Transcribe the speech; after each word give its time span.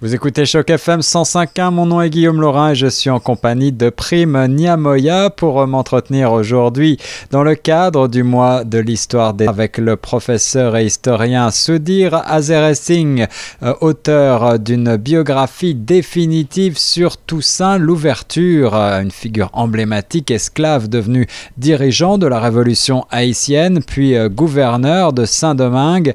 Vous 0.00 0.14
écoutez 0.14 0.46
Choc 0.46 0.70
FM 0.70 1.00
105.1, 1.00 1.72
mon 1.72 1.86
nom 1.86 2.00
est 2.00 2.08
Guillaume 2.08 2.40
Laurin 2.40 2.70
et 2.70 2.74
je 2.76 2.86
suis 2.86 3.10
en 3.10 3.18
compagnie 3.18 3.72
de 3.72 3.90
Prime 3.90 4.46
Niamoya 4.46 5.28
pour 5.28 5.66
m'entretenir 5.66 6.30
aujourd'hui 6.30 6.98
dans 7.32 7.42
le 7.42 7.56
cadre 7.56 8.06
du 8.06 8.22
mois 8.22 8.62
de 8.62 8.78
l'histoire 8.78 9.34
des... 9.34 9.48
avec 9.48 9.76
le 9.76 9.96
professeur 9.96 10.76
et 10.76 10.86
historien 10.86 11.50
Sudhir 11.50 12.14
Azere 12.14 12.70
euh, 12.92 13.74
auteur 13.80 14.60
d'une 14.60 14.96
biographie 14.98 15.74
définitive 15.74 16.78
sur 16.78 17.16
Toussaint 17.16 17.76
l'ouverture, 17.76 18.76
euh, 18.76 19.02
une 19.02 19.10
figure 19.10 19.50
emblématique 19.52 20.30
esclave 20.30 20.88
devenu 20.88 21.26
dirigeant 21.56 22.18
de 22.18 22.28
la 22.28 22.38
révolution 22.38 23.04
haïtienne 23.10 23.82
puis 23.84 24.14
euh, 24.14 24.28
gouverneur 24.28 25.12
de 25.12 25.24
Saint-Domingue. 25.24 26.14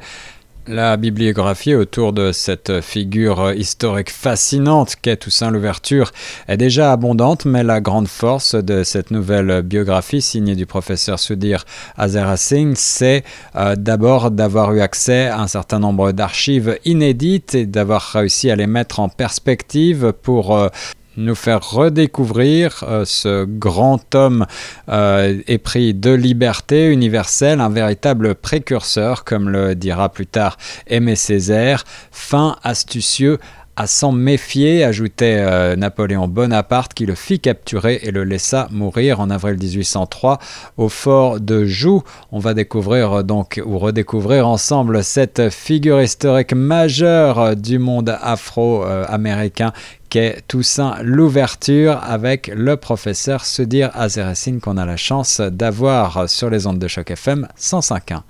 La 0.67 0.95
bibliographie 0.95 1.75
autour 1.75 2.13
de 2.13 2.31
cette 2.31 2.79
figure 2.79 3.51
historique 3.51 4.09
fascinante 4.09 4.95
qu'est 5.01 5.17
Toussaint 5.17 5.51
l'Ouverture 5.51 6.13
est 6.47 6.55
déjà 6.55 6.93
abondante, 6.93 7.43
mais 7.43 7.63
la 7.63 7.81
grande 7.81 8.07
force 8.07 8.55
de 8.55 8.83
cette 8.83 9.11
nouvelle 9.11 9.61
biographie 9.61 10.21
signée 10.21 10.55
du 10.55 10.65
professeur 10.65 11.19
Sudhir 11.19 11.65
Azera 11.97 12.37
Singh, 12.37 12.75
c'est 12.77 13.25
euh, 13.57 13.75
d'abord 13.75 14.31
d'avoir 14.31 14.73
eu 14.73 14.79
accès 14.79 15.27
à 15.27 15.41
un 15.41 15.47
certain 15.47 15.79
nombre 15.79 16.13
d'archives 16.13 16.79
inédites 16.85 17.55
et 17.55 17.65
d'avoir 17.65 18.01
réussi 18.01 18.49
à 18.49 18.55
les 18.55 18.67
mettre 18.67 19.01
en 19.01 19.09
perspective 19.09 20.13
pour 20.21 20.55
euh, 20.55 20.69
nous 21.17 21.35
faire 21.35 21.67
redécouvrir 21.67 22.83
euh, 22.87 23.05
ce 23.05 23.45
grand 23.45 24.15
homme 24.15 24.45
euh, 24.89 25.41
épris 25.47 25.93
de 25.93 26.11
liberté 26.11 26.87
universelle, 26.87 27.61
un 27.61 27.69
véritable 27.69 28.35
précurseur, 28.35 29.23
comme 29.23 29.49
le 29.49 29.75
dira 29.75 30.09
plus 30.09 30.27
tard 30.27 30.57
Aimé 30.87 31.15
Césaire, 31.15 31.83
fin, 32.11 32.57
astucieux, 32.63 33.39
à 33.75 33.87
s'en 33.87 34.11
méfier, 34.11 34.83
ajoutait 34.83 35.37
euh, 35.39 35.75
Napoléon 35.75 36.27
Bonaparte, 36.27 36.93
qui 36.93 37.07
le 37.07 37.15
fit 37.15 37.39
capturer 37.39 37.99
et 38.03 38.11
le 38.11 38.23
laissa 38.23 38.67
mourir 38.69 39.19
en 39.19 39.31
avril 39.31 39.57
1803 39.57 40.37
au 40.77 40.89
fort 40.89 41.39
de 41.39 41.65
Joux. 41.65 42.03
On 42.31 42.37
va 42.37 42.53
découvrir 42.53 43.23
donc 43.23 43.59
ou 43.65 43.79
redécouvrir 43.79 44.47
ensemble 44.47 45.03
cette 45.03 45.49
figure 45.49 46.01
historique 46.01 46.53
majeure 46.53 47.55
du 47.55 47.79
monde 47.79 48.15
afro-américain 48.21 49.73
qu'est 50.13 50.47
Toussaint 50.47 51.01
l'ouverture 51.01 51.97
avec 52.03 52.45
le 52.53 52.77
professeur 52.77 53.45
Sudir 53.45 53.89
Azeresine 53.95 54.61
qu'on 54.61 54.77
a 54.77 54.85
la 54.85 54.95
chance 54.95 55.41
d'avoir 55.41 56.29
sur 56.29 56.51
les 56.51 56.67
ondes 56.67 56.77
de 56.77 56.87
choc 56.87 57.09
FM 57.09 57.47
105.1. 57.57 58.21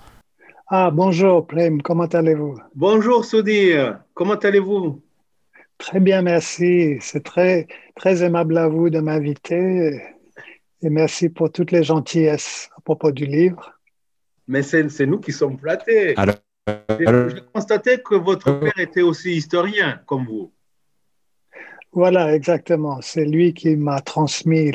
Ah 0.70 0.92
bonjour 0.92 1.45
Prem, 1.45 1.81
comment 1.81 2.06
allez-vous? 2.06 2.58
Bonjour 2.73 3.26
Sudir, 3.26 4.00
comment 4.14 4.36
allez-vous? 4.36 5.02
Très 5.78 6.00
bien, 6.00 6.22
merci. 6.22 7.00
C'est 7.02 7.26
très, 7.26 7.67
très 7.98 8.23
aimable 8.23 8.58
à 8.58 8.70
vous 8.70 8.89
de 8.89 9.02
m'inviter 9.02 10.02
et 10.81 10.89
merci 10.89 11.28
pour 11.28 11.52
toutes 11.52 11.72
les 11.72 11.84
gentillesses 11.84 12.70
à 12.78 12.80
propos 12.80 13.11
du 13.11 13.26
livre. 13.26 13.73
Mais 14.48 14.64
c'est 14.64 15.06
nous 15.06 15.20
qui 15.20 15.34
sommes 15.34 15.59
flattés. 15.59 16.14
Alors, 16.16 16.36
J'ai 16.98 17.42
constaté 17.54 18.02
que 18.02 18.16
votre 18.16 18.58
père 18.58 18.80
était 18.80 19.02
aussi 19.02 19.34
historien 19.34 20.00
comme 20.06 20.26
vous. 20.26 20.54
Voilà, 21.94 22.33
exactement. 22.33 22.99
C'est 23.02 23.25
lui 23.25 23.53
qui 23.53 23.75
m'a 23.75 24.02
transmis 24.02 24.72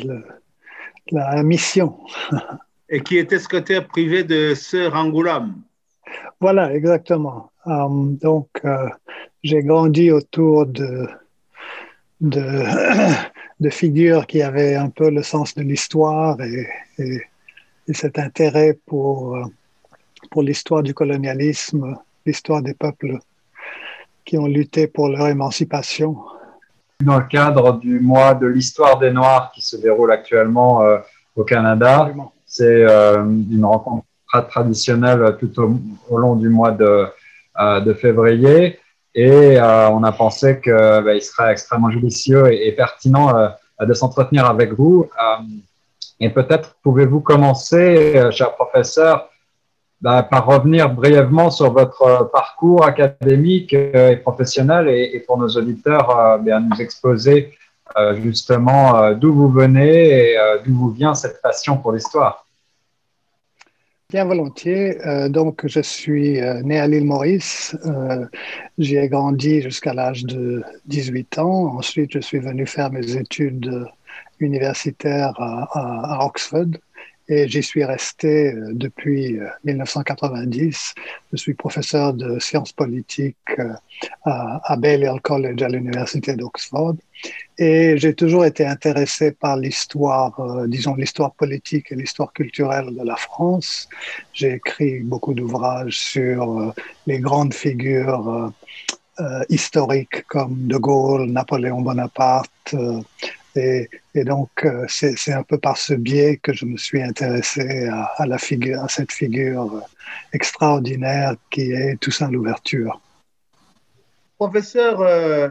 la 1.11 1.43
mission. 1.43 1.99
Et 2.89 3.01
qui 3.01 3.17
était 3.17 3.37
secrétaire 3.37 3.87
privé 3.87 4.23
de 4.23 4.55
Sœur 4.55 4.95
Angoulême. 4.95 5.61
Voilà, 6.39 6.73
exactement. 6.73 7.51
Euh, 7.67 7.87
donc, 7.89 8.47
euh, 8.65 8.89
j'ai 9.43 9.61
grandi 9.61 10.09
autour 10.09 10.65
de, 10.65 11.07
de, 12.21 13.69
figures 13.69 14.25
qui 14.25 14.41
avaient 14.41 14.75
un 14.75 14.89
peu 14.89 15.11
le 15.11 15.21
sens 15.21 15.53
de 15.53 15.61
l'histoire 15.61 16.41
et, 16.41 16.67
cet 17.91 18.19
intérêt 18.19 18.77
pour, 18.85 19.35
pour 20.29 20.43
l'histoire 20.43 20.83
du 20.83 20.93
colonialisme, 20.93 21.97
l'histoire 22.23 22.61
des 22.61 22.75
peuples 22.75 23.17
qui 24.25 24.37
ont 24.37 24.45
lutté 24.45 24.85
pour 24.85 25.09
leur 25.09 25.27
émancipation. 25.27 26.17
Dans 27.03 27.17
le 27.17 27.25
cadre 27.25 27.79
du 27.79 27.99
mois 27.99 28.33
de 28.33 28.47
l'histoire 28.47 28.99
des 28.99 29.11
Noirs 29.11 29.51
qui 29.53 29.61
se 29.61 29.77
déroule 29.77 30.11
actuellement 30.11 30.83
euh, 30.83 30.97
au 31.35 31.43
Canada, 31.43 32.11
c'est 32.45 32.83
une 32.83 33.63
rencontre 33.63 34.05
traditionnelle 34.49 35.37
tout 35.39 35.59
au, 35.59 35.79
au, 36.09 36.17
long 36.17 36.35
du 36.35 36.49
mois 36.49 36.71
de, 36.71 37.07
de 37.85 37.93
février. 37.93 38.79
Et 39.15 39.59
euh, 39.59 39.89
on 39.89 40.03
a 40.03 40.11
pensé 40.11 40.61
qu'il 40.61 40.73
bah, 40.73 41.19
serait 41.19 41.51
extrêmement 41.51 41.89
judicieux 41.89 42.53
et, 42.53 42.71
pertinent 42.73 43.35
euh, 43.37 43.49
de 43.85 43.93
s'entretenir 43.93 44.45
avec 44.45 44.73
vous. 44.73 45.09
Euh, 45.21 45.43
et 46.19 46.29
peut-être 46.29 46.75
pouvez-vous 46.83 47.21
commencer, 47.21 48.29
cher 48.31 48.53
professeur, 48.55 49.28
bah, 50.01 50.23
par 50.23 50.45
revenir 50.45 50.89
brièvement 50.89 51.49
sur 51.51 51.71
votre 51.71 52.29
parcours 52.31 52.85
académique 52.85 53.73
et 53.73 54.17
professionnel 54.17 54.87
et, 54.87 55.19
pour 55.25 55.37
nos 55.37 55.49
auditeurs, 55.49 56.39
bien, 56.39 56.59
nous 56.61 56.81
exposer 56.81 57.53
justement 58.21 59.13
d'où 59.13 59.33
vous 59.33 59.49
venez 59.49 60.31
et 60.31 60.37
d'où 60.65 60.75
vous 60.75 60.89
vient 60.91 61.13
cette 61.15 61.41
passion 61.41 61.77
pour 61.77 61.91
l'histoire. 61.91 62.45
Bien 64.11 64.25
volontiers. 64.25 64.99
Euh, 65.05 65.29
donc, 65.29 65.67
je 65.67 65.81
suis 65.81 66.41
euh, 66.41 66.63
né 66.63 66.79
à 66.79 66.87
l'île 66.87 67.05
Maurice. 67.05 67.77
Euh, 67.85 68.25
J'y 68.79 68.97
ai 68.97 69.07
grandi 69.07 69.61
jusqu'à 69.61 69.93
l'âge 69.93 70.23
de 70.23 70.63
18 70.87 71.37
ans. 71.37 71.77
Ensuite, 71.77 72.13
je 72.13 72.19
suis 72.19 72.39
venu 72.39 72.65
faire 72.65 72.91
mes 72.91 73.17
études 73.17 73.85
universitaires 74.39 75.35
à 75.39 76.25
Oxford 76.25 76.71
et 77.29 77.47
j'y 77.47 77.61
suis 77.61 77.83
resté 77.85 78.53
euh, 78.53 78.71
depuis 78.73 79.39
1990. 79.63 80.93
Euh, 80.97 81.01
je 81.31 81.37
suis 81.37 81.53
professeur 81.53 82.13
de 82.13 82.39
sciences 82.39 82.73
politiques 82.73 83.37
euh, 83.59 83.73
à, 84.25 84.73
à 84.73 84.75
Balliol 84.75 85.21
College 85.21 85.61
à 85.61 85.69
l'université 85.69 86.35
d'Oxford 86.35 86.95
et 87.57 87.97
j'ai 87.97 88.13
toujours 88.13 88.45
été 88.45 88.65
intéressé 88.65 89.31
par 89.33 89.57
l'histoire, 89.57 90.65
disons 90.67 90.95
l'histoire 90.95 91.33
politique 91.33 91.91
et 91.91 91.95
l'histoire 91.95 92.31
culturelle 92.31 92.95
de 92.95 93.03
la 93.03 93.17
France. 93.17 93.89
J'ai 94.31 94.53
écrit 94.53 95.01
beaucoup 95.01 95.33
d'ouvrages 95.33 95.99
sur 95.99 96.73
les 97.07 97.19
grandes 97.19 97.53
figures 97.53 98.53
historiques 99.49 100.25
comme 100.27 100.67
De 100.67 100.77
Gaulle, 100.77 101.29
Napoléon 101.29 101.81
Bonaparte, 101.81 102.73
et, 104.15 104.23
donc, 104.23 104.49
euh, 104.65 104.85
c'est 104.87 105.33
un 105.33 105.43
peu 105.43 105.57
par 105.57 105.77
ce 105.77 105.93
biais 105.93 106.37
que 106.37 106.53
je 106.53 106.65
me 106.65 106.77
suis 106.77 107.01
intéressé 107.01 107.87
à, 107.87 108.25
la 108.25 108.37
figure, 108.37 108.81
à 108.83 108.89
cette 108.89 109.11
figure 109.11 109.75
euh, 109.75 109.81
extraordinaire 110.33 111.35
qui 111.49 111.71
est 111.71 111.99
Toussaint 111.99 112.29
l'ouverture. 112.29 113.01
Professeur, 114.37 115.01
euh, 115.01 115.49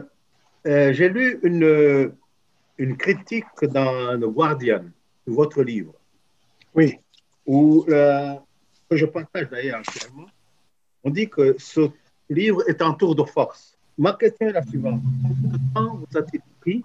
j'ai 0.65 1.09
lu 1.09 1.39
une, 1.43 2.11
une 2.77 2.97
critique 2.97 3.45
dans 3.63 4.13
Le 4.13 4.27
Guardian 4.29 4.83
de 5.27 5.33
votre 5.33 5.61
livre. 5.63 5.93
Oui. 6.73 6.97
Où, 7.45 7.85
que 7.85 8.95
je 8.95 9.05
partage 9.05 9.49
d'ailleurs 9.49 9.79
actuellement, 9.79 10.27
on 11.03 11.09
dit 11.09 11.29
que 11.29 11.55
ce 11.57 11.89
livre 12.29 12.67
est 12.67 12.81
un 12.81 12.93
tour 12.93 13.15
de 13.15 13.23
force. 13.23 13.77
Ma 13.97 14.13
question 14.13 14.47
est 14.47 14.53
la 14.53 14.63
suivante. 14.63 15.01
Combien 15.73 15.93
vous 15.93 16.17
a-t-il 16.17 16.41
pris 16.59 16.83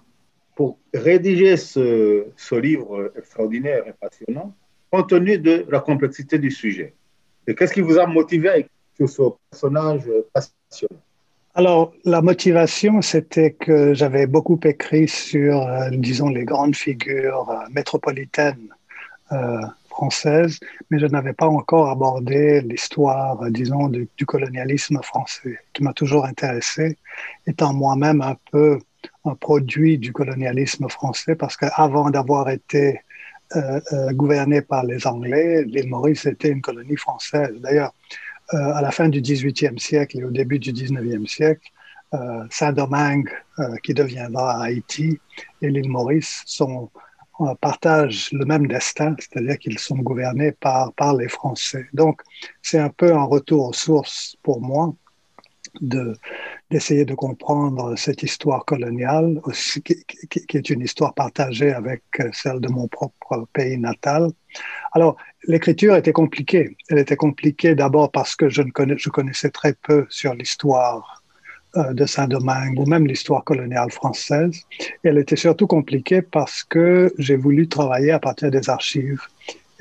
pour 0.55 0.79
rédiger 0.93 1.57
ce, 1.57 2.55
livre 2.55 3.11
extraordinaire 3.17 3.83
et 3.87 3.93
passionnant, 3.93 4.55
compte 4.89 5.09
tenu 5.09 5.37
de 5.37 5.65
la 5.69 5.81
complexité 5.81 6.39
du 6.39 6.49
sujet. 6.49 6.93
Et 7.47 7.53
qu'est-ce 7.53 7.73
qui 7.73 7.81
vous 7.81 7.97
a 7.99 8.07
motivé 8.07 8.49
à 8.49 8.57
écrire 8.57 9.09
ce 9.09 9.21
personnage 9.51 10.03
passionnant? 10.33 11.01
Alors, 11.57 11.93
la 12.03 12.21
motivation, 12.21 13.01
c'était 13.01 13.51
que 13.51 13.93
j'avais 13.93 14.27
beaucoup 14.27 14.59
écrit 14.65 15.07
sur, 15.07 15.61
euh, 15.61 15.89
disons, 15.89 16.27
les 16.27 16.43
grandes 16.43 16.75
figures 16.75 17.49
euh, 17.49 17.69
métropolitaines 17.71 18.67
euh, 19.31 19.61
françaises, 19.89 20.59
mais 20.89 20.99
je 20.99 21.05
n'avais 21.05 21.31
pas 21.31 21.47
encore 21.47 21.89
abordé 21.89 22.59
l'histoire, 22.59 23.39
disons, 23.51 23.87
du, 23.87 24.09
du, 24.17 24.25
colonialisme 24.25 24.99
français, 25.01 25.57
qui 25.71 25.81
m'a 25.81 25.93
toujours 25.93 26.25
intéressé, 26.25 26.97
étant 27.47 27.73
moi-même 27.73 28.21
un 28.21 28.35
peu 28.51 28.77
un 29.25 29.35
produit 29.35 29.97
du 29.97 30.13
colonialisme 30.13 30.87
français 30.89 31.35
parce 31.35 31.57
qu'avant 31.57 32.09
d'avoir 32.09 32.49
été 32.49 33.01
euh, 33.55 33.79
euh, 33.93 34.11
gouverné 34.11 34.61
par 34.61 34.83
les 34.83 35.05
Anglais, 35.05 35.63
l'île 35.65 35.87
Maurice 35.87 36.25
était 36.25 36.49
une 36.49 36.61
colonie 36.61 36.97
française. 36.97 37.53
D'ailleurs, 37.59 37.93
euh, 38.53 38.73
à 38.73 38.81
la 38.81 38.91
fin 38.91 39.07
du 39.07 39.21
XVIIIe 39.21 39.79
siècle 39.79 40.19
et 40.19 40.23
au 40.23 40.31
début 40.31 40.59
du 40.59 40.71
XIXe 40.71 41.29
siècle, 41.29 41.69
Saint-Domingue, 42.49 43.29
qui 43.83 43.93
deviendra 43.93 44.63
Haïti, 44.63 45.19
et 45.61 45.69
l'île 45.69 45.89
Maurice 45.89 46.45
partagent 47.59 48.29
le 48.31 48.45
même 48.45 48.67
destin, 48.67 49.17
c'est-à-dire 49.19 49.59
qu'ils 49.59 49.79
sont 49.79 49.97
gouvernés 49.97 50.53
par, 50.53 50.93
par 50.93 51.13
les 51.13 51.27
Français. 51.27 51.87
Donc, 51.91 52.21
c'est 52.61 52.79
un 52.79 52.87
peu 52.87 53.13
un 53.13 53.25
retour 53.25 53.67
aux 53.67 53.73
sources 53.73 54.37
pour 54.43 54.61
moi 54.61 54.93
de, 55.81 56.15
d'essayer 56.71 57.05
de 57.05 57.13
comprendre 57.13 57.95
cette 57.95 58.23
histoire 58.23 58.65
coloniale, 58.65 59.39
qui, 59.83 60.57
est 60.57 60.69
une 60.69 60.81
histoire 60.81 61.13
partagée 61.13 61.71
avec 61.71 62.01
celle 62.33 62.59
de 62.59 62.69
mon 62.69 62.87
propre 62.87 63.47
pays 63.53 63.77
natal. 63.77 64.29
Alors, 64.93 65.15
l'écriture 65.47 65.95
était 65.95 66.13
compliquée. 66.13 66.75
Elle 66.89 66.99
était 66.99 67.15
compliquée 67.15 67.75
d'abord 67.75 68.11
parce 68.11 68.35
que 68.35 68.49
je, 68.49 68.61
ne 68.61 68.71
connais, 68.71 68.97
je 68.97 69.09
connaissais 69.09 69.51
très 69.51 69.73
peu 69.73 70.05
sur 70.09 70.33
l'histoire 70.33 71.21
euh, 71.77 71.93
de 71.93 72.05
Saint-Domingue 72.05 72.79
ou 72.79 72.85
même 72.85 73.05
l'histoire 73.05 73.43
coloniale 73.43 73.91
française. 73.91 74.61
elle 75.03 75.17
était 75.17 75.35
surtout 75.35 75.67
compliquée 75.67 76.21
parce 76.21 76.63
que 76.63 77.13
j'ai 77.17 77.35
voulu 77.35 77.67
travailler 77.67 78.11
à 78.11 78.19
partir 78.19 78.49
des 78.49 78.69
archives. 78.69 79.21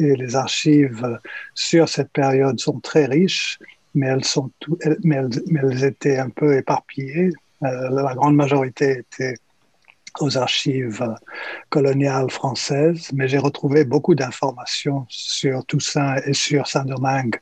Et 0.00 0.16
les 0.16 0.34
archives 0.34 1.20
sur 1.54 1.88
cette 1.88 2.10
période 2.10 2.58
sont 2.58 2.80
très 2.80 3.06
riches 3.06 3.60
mais 3.94 4.08
elles, 4.08 5.84
étaient 5.84 6.18
un 6.18 6.30
peu 6.30 6.56
éparpillées. 6.56 7.30
Euh, 7.62 7.90
la 7.90 8.14
grande 8.14 8.36
majorité 8.36 8.98
était 8.98 9.34
aux 10.20 10.36
archives 10.38 11.14
coloniales 11.70 12.30
françaises, 12.30 13.10
mais 13.12 13.26
j'ai 13.26 13.38
retrouvé 13.38 13.84
beaucoup 13.84 14.14
d'informations 14.14 15.06
sur 15.08 15.64
Toussaint 15.66 16.16
et 16.26 16.34
sur 16.34 16.66
Saint-Domingue 16.68 17.40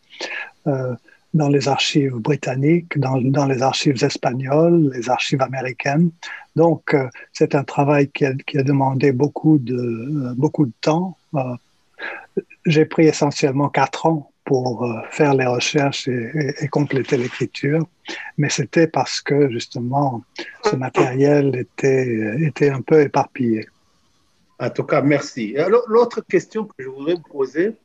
euh, 0.66 0.94
dans 1.34 1.48
les 1.48 1.68
archives 1.68 2.14
britanniques, 2.16 2.98
dans, 2.98 3.46
les 3.46 3.62
archives 3.62 4.02
espagnoles, 4.04 4.90
les 4.94 5.08
archives 5.08 5.40
américaines. 5.40 6.10
Donc, 6.56 6.94
euh, 6.94 7.08
c'est 7.32 7.54
un 7.54 7.64
travail 7.64 8.10
qui 8.10 8.26
a, 8.26 8.34
demandé 8.62 9.12
beaucoup 9.12 9.58
de, 9.58 9.74
euh, 9.74 10.34
beaucoup 10.36 10.66
de 10.66 10.72
temps. 10.80 11.16
Euh, 11.34 11.56
j'ai 12.66 12.84
pris 12.84 13.06
essentiellement 13.06 13.68
quatre 13.68 14.06
ans 14.06 14.30
pour 14.44 14.84
euh, 14.84 15.00
faire 15.10 15.34
les 15.34 15.46
recherches 15.46 16.08
et, 16.08 16.68
compléter 16.68 17.16
l'écriture, 17.16 17.86
mais 18.36 18.48
c'était 18.48 18.86
parce 18.86 19.20
que 19.20 19.50
justement 19.50 20.24
ce 20.64 20.76
matériel 20.76 21.54
était, 21.56 22.36
était 22.40 22.70
un 22.70 22.82
peu 22.82 23.00
éparpillé. 23.00 23.66
En 24.58 24.70
tout 24.70 24.84
cas, 24.84 25.02
merci. 25.02 25.56
L'autre 25.88 26.20
question 26.20 26.64
que 26.64 26.74
je 26.78 26.88
voudrais 26.88 27.14
vous 27.14 27.22
poser, 27.22 27.76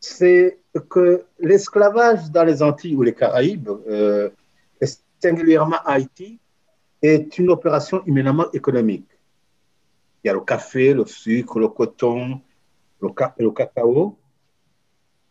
c'est 0.00 0.58
que 0.90 1.24
l'esclavage 1.38 2.30
dans 2.30 2.44
les 2.44 2.62
Antilles 2.62 2.94
ou 2.96 3.02
les 3.02 3.14
Caraïbes, 3.14 3.70
euh, 3.88 4.30
singulièrement 5.22 5.78
Haïti, 5.86 6.38
est 7.00 7.38
une 7.38 7.50
opération 7.50 8.02
immédiatement 8.06 8.50
économique. 8.52 9.08
Il 10.22 10.28
y 10.28 10.30
a 10.30 10.34
le 10.34 10.40
café, 10.40 10.92
le 10.92 11.06
sucre, 11.06 11.58
le 11.58 11.68
coton, 11.68 12.40
le 13.00 13.50
cacao, 13.50 14.18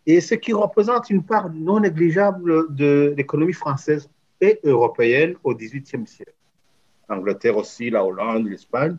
et 0.05 0.21
ce 0.21 0.35
qui 0.35 0.53
représente 0.53 1.09
une 1.09 1.23
part 1.23 1.49
non 1.51 1.79
négligeable 1.79 2.73
de 2.75 3.13
l'économie 3.15 3.53
française 3.53 4.09
et 4.41 4.59
européenne 4.63 5.35
au 5.43 5.55
XVIIIe 5.55 6.05
siècle. 6.05 6.33
L'Angleterre 7.09 7.57
aussi, 7.57 7.89
la 7.89 8.03
Hollande, 8.03 8.47
l'Espagne. 8.47 8.97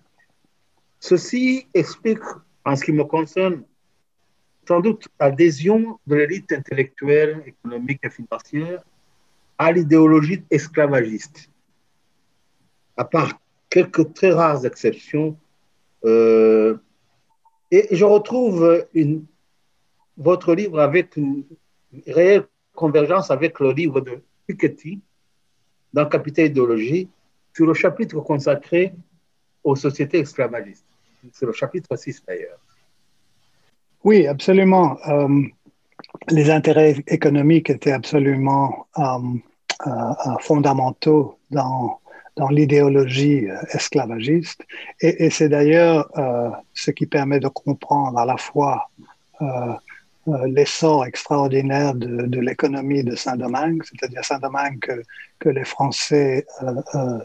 Ceci 1.01 1.67
explique, 1.75 2.23
en 2.65 2.77
ce 2.77 2.85
qui 2.85 2.93
me 2.93 3.05
concerne, 3.05 3.63
sans 4.67 4.81
doute 4.81 5.07
l'adhésion 5.21 5.99
de 6.07 6.17
l'élite 6.17 6.51
intellectuelle, 6.53 7.43
économique 7.47 8.01
et 8.03 8.11
financière 8.11 8.83
à 9.59 9.71
l'idéologie 9.73 10.43
esclavagiste. 10.51 11.51
À 12.97 13.05
part 13.05 13.39
quelques 13.69 14.15
très 14.15 14.31
rares 14.31 14.65
exceptions, 14.65 15.37
euh, 16.05 16.77
et 17.71 17.89
je 17.91 18.05
retrouve 18.05 18.87
une 18.95 19.25
votre 20.17 20.55
livre 20.55 20.81
avec 20.81 21.17
une 21.17 21.45
réelle 22.07 22.45
convergence 22.75 23.31
avec 23.31 23.61
le 23.61 23.73
livre 23.73 24.01
de 24.01 24.23
Piketty 24.47 25.01
dans 25.93 26.07
Capital 26.07 26.47
idéologie 26.47 27.09
sur 27.55 27.67
le 27.67 27.75
chapitre 27.75 28.21
consacré 28.21 28.93
aux 29.63 29.77
sociétés 29.77 30.19
esclavagistes. 30.19 30.85
C'est 31.33 31.47
le 31.47 31.53
chapitre 31.53 31.97
6 31.97 32.23
d'ailleurs. 32.27 32.59
Oui, 34.03 34.27
absolument. 34.27 34.99
Euh, 35.09 35.43
les 36.29 36.51
intérêts 36.51 36.97
économiques 37.07 37.71
étaient 37.71 37.93
absolument 37.93 38.87
euh, 38.99 39.03
euh, 39.87 39.91
fondamentaux 40.41 41.39
dans, 41.51 42.01
dans 42.37 42.49
l'idéologie 42.49 43.47
esclavagiste. 43.73 44.63
Et, 45.01 45.31
c'est 45.31 45.49
d'ailleurs 45.49 46.11
ce 46.75 46.91
qui 46.91 47.07
permet 47.07 47.41
de 47.41 47.49
comprendre 47.49 48.19
à 48.19 48.27
la 48.27 48.37
fois 48.37 48.91
l'essor 50.47 51.05
extraordinaire 51.05 51.95
de, 51.95 52.27
de 52.27 52.41
l'économie 52.41 53.05
de 53.05 53.15
Saint-Domingue, 53.15 53.83
c'est-à-dire 53.85 54.25
Saint-Domingue 54.25 54.79
que, 54.81 55.03
que, 55.39 55.49
les 55.49 55.65
Français 55.65 56.47
euh, 56.63 56.75
euh, 56.95 57.19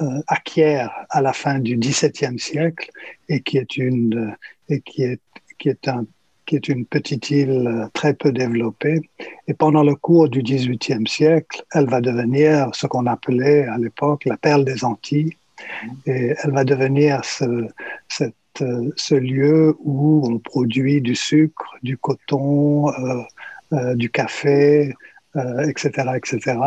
euh, 0.00 0.20
acquièrent 0.26 0.92
à 1.10 1.20
la 1.20 1.32
fin 1.32 1.58
du 1.58 1.76
XVIIe 1.76 2.38
siècle 2.38 2.90
et 3.28 3.40
qui 3.40 3.58
est 3.58 3.76
une, 3.76 4.34
et 4.68 4.80
qui 4.80 5.02
est, 5.02 5.20
qui 5.58 5.68
est 5.68 5.88
un 5.88 6.06
qui 6.46 6.56
est 6.56 6.68
une 6.68 6.84
petite 6.84 7.30
île 7.30 7.88
très 7.94 8.12
peu 8.12 8.32
développée. 8.32 9.08
Et 9.46 9.54
pendant 9.54 9.84
le 9.84 9.94
cours 9.94 10.28
du 10.28 10.42
XVIIIe 10.42 11.06
siècle, 11.06 11.62
elle 11.72 11.88
va 11.88 12.00
devenir 12.00 12.74
ce 12.74 12.88
qu'on 12.88 13.06
appelait 13.06 13.66
à 13.66 13.78
l'époque 13.78 14.24
la 14.24 14.36
perle 14.36 14.64
des 14.64 14.84
Antilles. 14.84 15.36
Et 16.06 16.34
elle 16.42 16.50
va 16.50 16.64
devenir 16.64 17.24
ce, 17.24 17.68
cette 18.08 18.30
euh, 18.30 18.39
ce 18.58 19.14
lieu 19.14 19.76
où 19.80 20.22
on 20.26 20.38
produit 20.38 21.00
du 21.00 21.14
sucre, 21.14 21.76
du 21.82 21.96
coton, 21.96 22.88
euh, 22.88 23.22
euh, 23.72 23.94
du 23.94 24.10
café, 24.10 24.94
etc., 25.34 25.90
etc., 26.16 26.58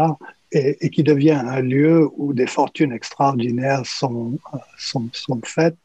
et, 0.54 0.90
qui 0.90 1.04
devient 1.04 1.32
un 1.32 1.62
lieu 1.62 2.10
où 2.16 2.34
des 2.34 2.46
fortunes 2.46 2.94
extraordinaires 2.94 3.86
sont, 3.86 4.38
sont, 4.78 5.10
sont 5.12 5.42
faites, 5.44 5.78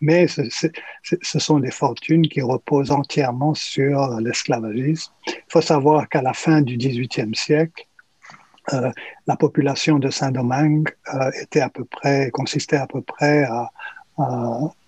mais 0.00 0.26
ce, 0.28 0.68
sont 1.22 1.58
des 1.58 1.70
fortunes 1.70 2.28
qui 2.28 2.42
reposent 2.42 2.90
entièrement 2.90 3.54
sur 3.54 4.20
l'esclavagisme. 4.20 5.10
Il 5.26 5.34
faut 5.48 5.62
savoir 5.62 6.08
qu'à 6.08 6.22
la 6.22 6.34
fin 6.34 6.60
du 6.60 6.76
XVIIIe 6.76 7.34
siècle, 7.34 7.86
euh, 8.72 8.90
la 9.26 9.36
population 9.36 9.98
de 9.98 10.10
Saint-Domingue 10.10 10.88
euh, 11.14 11.30
était 11.40 11.60
à 11.60 11.70
peu 11.70 11.84
près, 11.84 12.30
consistait 12.30 12.76
à 12.76 12.86
peu 12.86 13.00
près 13.00 13.44
à, 13.44 13.70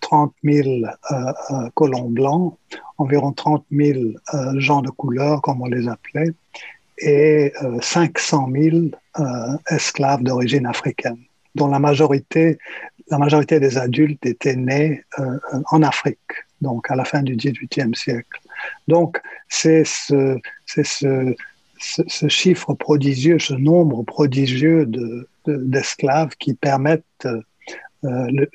30 0.01 0.35
000 0.45 0.69
euh, 0.69 0.89
euh, 1.11 1.71
colons 1.75 2.11
blancs, 2.11 2.57
environ 2.99 3.33
30 3.33 3.65
000 3.71 3.99
euh, 4.35 4.61
gens 4.61 4.83
de 4.83 4.91
couleur, 4.91 5.41
comme 5.43 5.63
on 5.63 5.67
les 5.67 5.89
appelait, 5.89 6.33
et 6.99 7.53
500 7.81 8.49
000 8.53 8.77
esclaves 9.69 10.23
d'origine 10.23 10.67
africaine, 10.67 11.19
dont 11.55 11.67
la 11.67 11.81
majorité, 11.81 12.59
la 13.09 13.19
majorité 13.19 13.59
des 13.59 13.77
adultes 13.77 14.25
étaient 14.25 14.55
nés 14.55 15.03
en 15.73 15.83
Afrique, 15.83 16.19
donc 16.61 16.89
à 16.91 16.95
la 16.95 17.05
fin 17.05 17.23
du 17.23 17.35
XVIIIe 17.35 17.95
siècle. 17.95 18.41
Donc, 18.87 19.21
c'est 19.49 19.85
ce, 19.85 20.39
ce, 20.67 21.35
ce, 21.83 22.29
chiffre 22.29 22.75
prodigieux, 22.75 23.39
ce 23.39 23.55
nombre 23.55 24.03
prodigieux 24.03 24.87
d'esclaves 25.47 26.31
de, 26.31 26.35
qui 26.37 26.55
permettent 26.55 27.05
euh, 27.27 27.41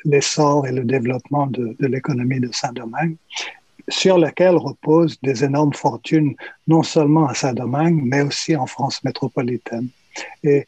l'essor 0.06 0.68
et 0.68 0.72
le 0.72 0.84
développement 0.84 1.48
de, 1.48 1.76
l'économie 1.80 2.40
de 2.40 2.50
Saint-Domingue, 2.52 3.16
sur 3.90 4.18
lequel 4.18 4.56
reposent 4.56 5.18
des 5.22 5.44
énormes 5.46 5.74
fortunes, 5.74 6.36
non 6.68 6.84
seulement 6.84 7.28
à 7.28 7.34
Saint-Domingue, 7.34 8.02
mais 8.04 8.22
aussi 8.22 8.56
en 8.56 8.66
France 8.66 9.04
métropolitaine. 9.04 9.88
Et, 10.44 10.66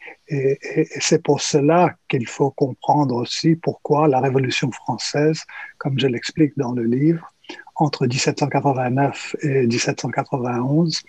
c'est 0.99 1.23
pour 1.23 1.41
cela 1.41 1.95
qu'il 2.07 2.27
faut 2.27 2.51
comprendre 2.51 3.15
aussi 3.15 3.55
pourquoi 3.55 4.07
la 4.07 4.19
Révolution 4.19 4.71
française, 4.71 5.43
comme 5.79 5.99
je 5.99 6.07
l'explique 6.07 6.53
dans 6.57 6.71
le 6.71 6.83
livre, 6.83 7.33
entre 7.75 8.05
1789 8.05 9.35
et 9.41 9.65
1791, 9.65 11.01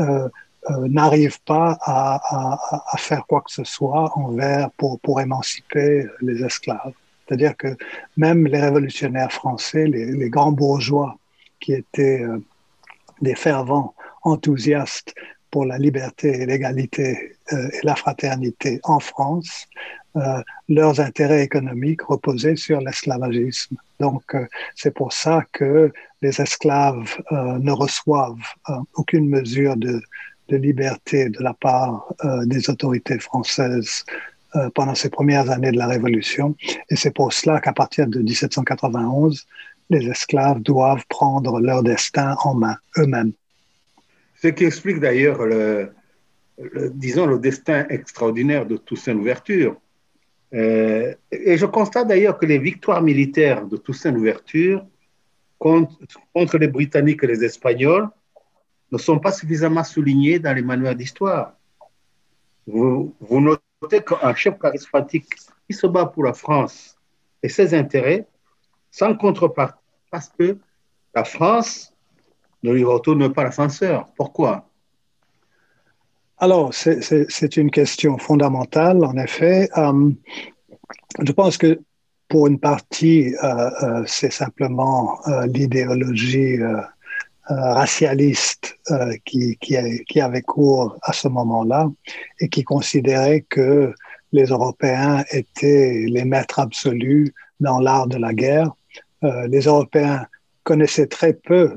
euh, 0.00 0.28
euh, 0.70 0.88
n'arrive 0.88 1.40
pas 1.42 1.78
à, 1.82 2.14
à, 2.14 2.82
à, 2.90 2.96
faire 2.96 3.26
quoi 3.26 3.42
que 3.42 3.52
ce 3.52 3.64
soit 3.64 4.10
envers 4.16 4.70
pour, 4.72 4.98
pour 5.00 5.20
émanciper 5.20 6.06
les 6.22 6.42
esclaves. 6.42 6.94
C'est-à-dire 7.26 7.56
que 7.56 7.76
même 8.16 8.46
les 8.46 8.60
révolutionnaires 8.60 9.32
français, 9.32 9.86
les, 9.86 10.28
grands 10.28 10.52
bourgeois 10.52 11.16
qui 11.60 11.72
étaient 11.72 12.22
euh, 12.22 12.38
des 13.20 13.34
fervents 13.34 13.94
enthousiastes 14.22 15.14
pour 15.50 15.64
la 15.64 15.78
liberté 15.78 16.42
et 16.42 16.46
l'égalité 16.46 17.36
euh, 17.52 17.68
et 17.68 17.80
la 17.84 17.94
fraternité 17.94 18.80
en 18.84 19.00
France, 19.00 19.66
euh, 20.16 20.42
leurs 20.68 21.00
intérêts 21.00 21.42
économiques 21.42 22.02
reposaient 22.02 22.56
sur 22.56 22.80
l'esclavagisme. 22.80 23.76
Donc, 24.00 24.36
c'est 24.76 24.92
pour 24.94 25.12
ça 25.12 25.42
que 25.52 25.92
les 26.22 26.40
esclaves 26.40 27.16
ne 27.30 27.70
reçoivent 27.70 28.46
aucune 28.94 29.28
mesure 29.28 29.76
de, 29.76 30.00
de, 30.48 30.56
liberté 30.56 31.30
de 31.30 31.42
la 31.42 31.54
part 31.54 32.12
des 32.44 32.70
autorités 32.70 33.18
françaises 33.18 34.04
euh, 34.56 34.70
pendant 34.70 34.94
ces 34.94 35.10
premières 35.10 35.50
années 35.50 35.72
de 35.72 35.78
la 35.78 35.88
Révolution. 35.88 36.54
Et 36.88 36.96
c'est 36.96 37.12
pour 37.12 37.32
cela 37.32 37.60
qu'à 37.60 37.72
partir 37.72 38.06
de 38.06 38.20
1791, 38.20 39.46
les 39.90 40.08
esclaves 40.08 40.60
doivent 40.60 41.04
prendre 41.08 41.60
leur 41.60 41.82
destin 41.82 42.36
en 42.44 42.54
main 42.54 42.76
eux-mêmes. 42.98 43.32
Ce 44.36 44.48
qui 44.48 44.64
explique 44.64 45.00
d'ailleurs 45.00 45.44
le, 45.44 45.92
disons, 46.92 47.26
le 47.26 47.38
destin 47.38 47.86
extraordinaire 47.88 48.64
de 48.66 48.76
Toussaint 48.76 49.14
Louverture. 49.14 49.76
Euh, 50.52 51.14
et 51.32 51.56
je 51.56 51.66
constate 51.66 52.06
d'ailleurs 52.06 52.38
que 52.38 52.46
les 52.46 52.58
victoires 52.58 53.02
militaires 53.02 53.66
de 53.66 53.76
Toussaint 53.76 54.12
Louverture 54.12 54.86
contre, 55.58 56.58
les 56.58 56.68
Britanniques 56.68 57.24
et 57.24 57.26
les 57.26 57.42
Espagnols 57.42 58.08
ne 58.92 58.98
sont 58.98 59.18
pas 59.18 59.32
suffisamment 59.32 59.82
soulignées 59.82 60.38
dans 60.38 60.52
les 60.52 60.62
manuels 60.62 60.96
d'histoire. 60.96 61.54
Vous 62.66 63.14
notez 63.30 63.62
qu'un 63.88 64.34
chef 64.34 64.58
charismatique 64.58 65.28
qui 65.68 65.76
se 65.76 65.86
bat 65.86 66.06
pour 66.06 66.24
la 66.24 66.32
France 66.32 66.96
et 67.42 67.48
ses 67.48 67.74
intérêts, 67.74 68.26
sans 68.90 69.14
contrepartie, 69.16 69.78
parce 70.10 70.30
que 70.38 70.58
la 71.14 71.24
France 71.24 71.92
ne 72.62 72.72
lui 72.72 72.84
retourne 72.84 73.32
pas 73.32 73.44
l'ascenseur. 73.44 74.08
Pourquoi? 74.16 74.68
Alors, 76.38 76.74
c'est 76.74 77.56
une 77.56 77.70
question 77.70 78.18
fondamentale, 78.18 79.04
en 79.04 79.16
effet. 79.16 79.68
Euh, 79.76 80.10
je 81.22 81.32
pense 81.32 81.56
que 81.56 81.80
pour 82.28 82.48
une 82.48 82.58
partie, 82.58 83.34
euh, 83.42 83.70
euh, 83.82 84.04
c'est 84.06 84.32
simplement 84.32 85.20
l'idéologie 85.46 86.58
racialiste 87.48 88.78
qui, 89.24 89.56
qui, 89.58 90.20
avait 90.20 90.42
cours 90.42 90.96
à 91.02 91.12
ce 91.12 91.28
moment-là 91.28 91.90
et 92.40 92.48
qui 92.48 92.64
considérait 92.64 93.42
que 93.42 93.92
les 94.32 94.46
Européens 94.46 95.24
étaient 95.30 96.06
les 96.08 96.24
maîtres 96.24 96.58
absolus 96.58 97.34
dans 97.60 97.80
l'art 97.80 98.06
de 98.06 98.16
la 98.16 98.32
guerre. 98.32 98.70
les 99.22 99.60
Européens 99.60 100.26
connaissaient 100.62 101.06
très 101.06 101.34
peu 101.34 101.74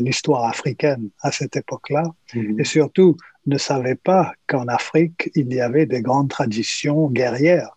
l'histoire 0.00 0.44
africaine 0.44 1.08
à 1.22 1.32
cette 1.32 1.56
époque-là 1.56 2.04
mm-hmm. 2.34 2.60
et 2.60 2.64
surtout 2.64 3.16
ne 3.46 3.58
savait 3.58 3.94
pas 3.94 4.32
qu'en 4.46 4.66
Afrique, 4.68 5.30
il 5.34 5.52
y 5.52 5.60
avait 5.60 5.86
des 5.86 6.00
grandes 6.00 6.30
traditions 6.30 7.08
guerrières. 7.08 7.76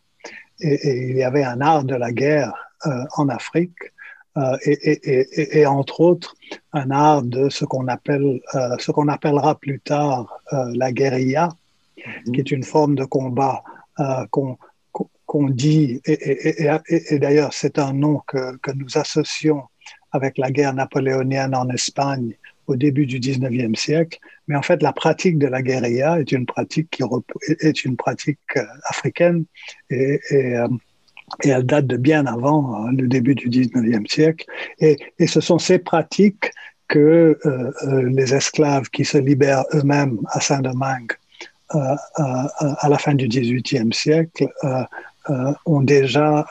Et, 0.60 1.10
il 1.10 1.18
y 1.18 1.24
avait 1.24 1.44
un 1.44 1.62
art 1.62 1.84
de 1.84 1.96
la 1.96 2.12
guerre 2.12 2.54
euh, 2.86 3.04
en 3.16 3.30
Afrique, 3.30 3.78
euh, 4.38 4.58
et, 4.66 5.60
et, 5.60 5.66
entre 5.66 6.02
autres 6.02 6.36
un 6.74 6.92
art 6.92 7.24
de 7.24 7.50
ce 7.50 7.66
qu'on 7.66 7.88
appelle, 7.88 8.40
euh, 8.56 8.76
ce 8.80 8.92
qu'on 8.92 9.08
appellera 9.08 9.56
plus 9.56 9.80
tard 9.80 10.40
la 10.52 10.92
guérilla, 10.92 11.50
mhm. 11.98 12.34
qui 12.34 12.40
est 12.40 12.52
une 12.52 12.64
forme 12.64 12.96
de 12.96 13.06
combat 13.06 13.64
qu'on 14.32 14.58
qu'on 15.26 15.50
dit, 15.50 16.02
et, 16.06 17.20
d'ailleurs 17.20 17.52
c'est 17.52 17.80
un 17.80 17.94
nom 17.94 18.22
que, 18.28 18.56
que 18.58 18.72
nous 18.72 18.98
associons 18.98 19.64
avec 20.12 20.38
la 20.38 20.52
guerre 20.52 20.74
napoléonienne 20.74 21.54
en 21.56 21.70
Espagne 21.70 22.36
au 22.68 22.76
début 22.76 23.06
du 23.06 23.20
19e 23.20 23.76
siècle. 23.76 24.20
Mais 24.48 24.56
en 24.56 24.62
fait, 24.62 24.84
la 24.84 24.94
pratique 24.94 25.38
de 25.38 25.48
la 25.48 25.62
guérilla 25.62 26.20
est 26.20 26.32
une 26.32 26.46
pratique 26.46 26.90
qui 26.90 27.04
est 27.62 27.86
une 27.86 27.98
pratique 27.98 28.40
euh, 28.56 28.64
africaine 28.90 29.46
et, 29.90 30.20
euh, 30.32 30.68
et, 31.44 31.50
elle 31.50 31.66
date 31.66 31.88
de 31.88 31.98
bien 31.98 32.26
avant 32.26 32.76
hein, 32.76 32.92
le 32.92 33.08
début 33.08 33.36
du 33.36 33.50
19e 33.50 34.08
siècle. 34.08 34.46
Et, 34.80 34.98
ce 35.26 35.42
sont 35.42 35.60
ces 35.60 35.80
pratiques 35.80 36.52
que 36.88 37.38
euh, 37.46 38.10
les 38.10 38.34
esclaves 38.34 38.90
qui 38.90 39.04
se 39.04 39.18
libèrent 39.18 39.66
eux-mêmes 39.74 40.20
à 40.30 40.40
Saint-Domingue 40.40 41.14
à 41.70 42.88
la 42.88 42.98
fin 42.98 43.14
du 43.14 43.28
18e 43.28 43.92
siècle 43.92 44.48
ont 45.66 45.82
déjà 45.82 46.46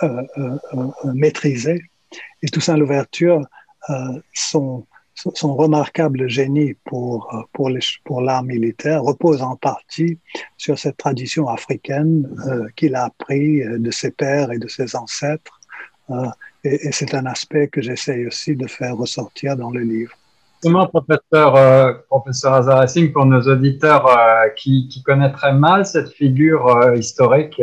maîtrisé. 1.04 1.82
Et 2.42 2.48
Toussaint 2.48 2.76
Louverture, 2.76 3.40
sont 4.34 4.84
son 5.16 5.56
remarquable 5.56 6.28
génie 6.28 6.74
pour, 6.84 7.34
euh, 7.34 7.42
pour, 8.04 8.20
l'art 8.20 8.42
militaire 8.42 9.02
repose 9.02 9.42
en 9.42 9.56
partie 9.56 10.18
sur 10.56 10.78
cette 10.78 10.98
tradition 10.98 11.48
africaine 11.48 12.28
euh, 12.46 12.66
qu'il 12.76 12.94
a 12.94 13.04
appris 13.04 13.62
euh, 13.62 13.78
de 13.78 13.90
ses 13.90 14.10
pères 14.10 14.52
et 14.52 14.58
de 14.58 14.68
ses 14.68 14.94
ancêtres. 14.94 15.60
et, 16.64 16.92
c'est 16.92 17.14
un 17.14 17.26
aspect 17.26 17.68
que 17.68 17.80
j'essaye 17.80 18.26
aussi 18.26 18.54
de 18.54 18.66
faire 18.66 18.96
ressortir 18.96 19.56
dans 19.56 19.70
le 19.70 19.80
livre. 19.80 20.12
Comment, 20.62 20.86
professeur, 20.86 22.04
professeur 22.08 22.54
Azarassing, 22.54 23.12
pour 23.12 23.26
nos 23.26 23.42
auditeurs 23.42 24.06
qui, 24.56 24.88
qui, 24.88 25.02
connaîtraient 25.02 25.52
mal 25.52 25.84
cette 25.84 26.10
figure 26.10 26.94
historique 26.94 27.60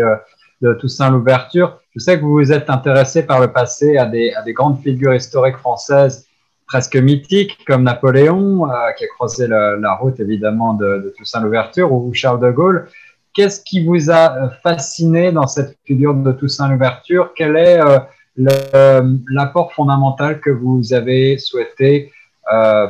de 0.62 0.74
Toussaint 0.74 1.10
Louverture, 1.10 1.80
je 1.96 2.00
sais 2.00 2.18
que 2.18 2.24
vous 2.24 2.34
vous 2.34 2.52
êtes 2.52 2.70
intéressé 2.70 3.24
par 3.24 3.40
le 3.40 3.52
passé 3.52 3.98
à 3.98 4.06
des, 4.06 4.34
à 4.34 4.42
des 4.44 4.54
grandes 4.54 4.80
figures 4.82 5.14
historiques 5.14 5.58
françaises 5.58 6.28
presque 6.74 6.96
mythiques 6.96 7.60
comme 7.68 7.84
Napoléon, 7.84 8.68
euh, 8.68 8.92
qui 8.98 9.04
a 9.04 9.08
croisé 9.08 9.46
la, 9.46 9.94
route 9.94 10.20
évidemment 10.20 10.74
de, 10.74 11.14
Toussaint 11.16 11.40
Louverture, 11.40 11.92
ou 11.92 12.12
Charles 12.16 12.40
de 12.40 12.50
Gaulle. 12.50 12.88
Qu'est-ce 13.32 13.62
qui 13.62 13.86
vous 13.86 14.10
a 14.10 14.36
euh, 14.36 14.50
fasciné 14.64 15.32
dans 15.32 15.46
cette 15.46 15.78
figure 15.86 16.16
de 16.16 16.32
Toussaint 16.32 16.68
Louverture? 16.70 17.32
Quel 17.36 17.58
est 17.58 17.80
euh, 17.80 19.04
l'apport 19.30 19.72
fondamental 19.74 20.40
que 20.40 20.50
vous 20.50 20.94
avez 20.94 21.38
souhaité 21.38 22.12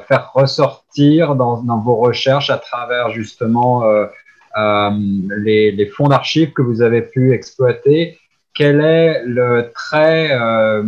faire 0.07 0.31
ressortir 0.33 1.35
dans, 1.35 1.61
vos 1.79 1.97
recherches 1.97 2.49
à 2.49 2.59
travers 2.59 3.11
justement 3.11 3.83
les, 4.55 5.91
fonds 5.93 6.07
d'archives 6.07 6.53
que 6.53 6.61
vous 6.61 6.81
avez 6.81 7.01
pu 7.01 7.33
exploiter? 7.33 8.17
Quel 8.53 8.81
est 8.81 9.23
le 9.25 9.71
trait, 9.73 10.31
euh, 10.31 10.83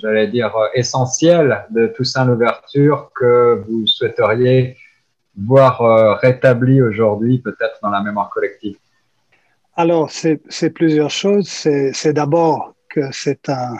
j'allais 0.00 0.28
dire, 0.28 0.54
essentiel 0.74 1.66
de 1.70 1.88
Toussaint 1.88 2.24
Louverture 2.24 3.10
que 3.14 3.62
vous 3.66 3.86
souhaiteriez 3.86 4.76
voir 5.36 5.82
euh, 5.82 6.14
rétabli 6.14 6.80
aujourd'hui, 6.80 7.38
peut-être 7.38 7.78
dans 7.82 7.90
la 7.90 8.02
mémoire 8.02 8.30
collective? 8.30 8.76
Alors, 9.76 10.10
c'est 10.10 10.70
plusieurs 10.70 11.10
choses. 11.10 11.48
C'est 11.48 12.12
d'abord 12.12 12.74
que 12.88 13.00
c'est 13.10 13.48
un, 13.48 13.76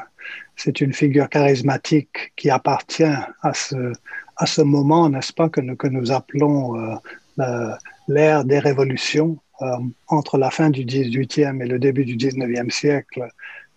une 0.81 0.93
figure 0.93 1.29
charismatique 1.29 2.33
qui 2.37 2.51
appartient 2.51 3.05
à 3.05 3.53
ce, 3.53 3.93
à 4.37 4.47
ce 4.47 4.63
moment, 4.63 5.09
n'est-ce 5.11 5.33
pas, 5.33 5.49
que 5.49 5.61
nous, 5.61 5.77
que 5.77 5.89
nous 5.89 6.11
appelons 6.11 6.79
euh, 7.39 7.75
l'ère 8.09 8.45
des 8.45 8.59
révolutions. 8.59 9.39
Euh, 9.61 9.77
entre 10.09 10.39
la 10.39 10.51
fin 10.51 10.71
du 10.71 10.85
18e 10.85 11.63
et 11.63 11.67
le 11.67 11.79
début 11.79 12.05
du 12.05 12.17
19e 12.17 12.71
siècle, 12.71 13.29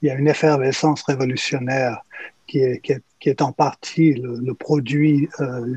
il 0.01 0.07
y 0.07 0.09
a 0.09 0.15
une 0.15 0.27
effervescence 0.27 1.03
révolutionnaire 1.03 2.01
qui 2.47 2.59
est, 2.59 3.41
en 3.41 3.51
partie 3.51 4.13
le, 4.13 4.53
produit 4.53 5.27
euh, 5.39 5.75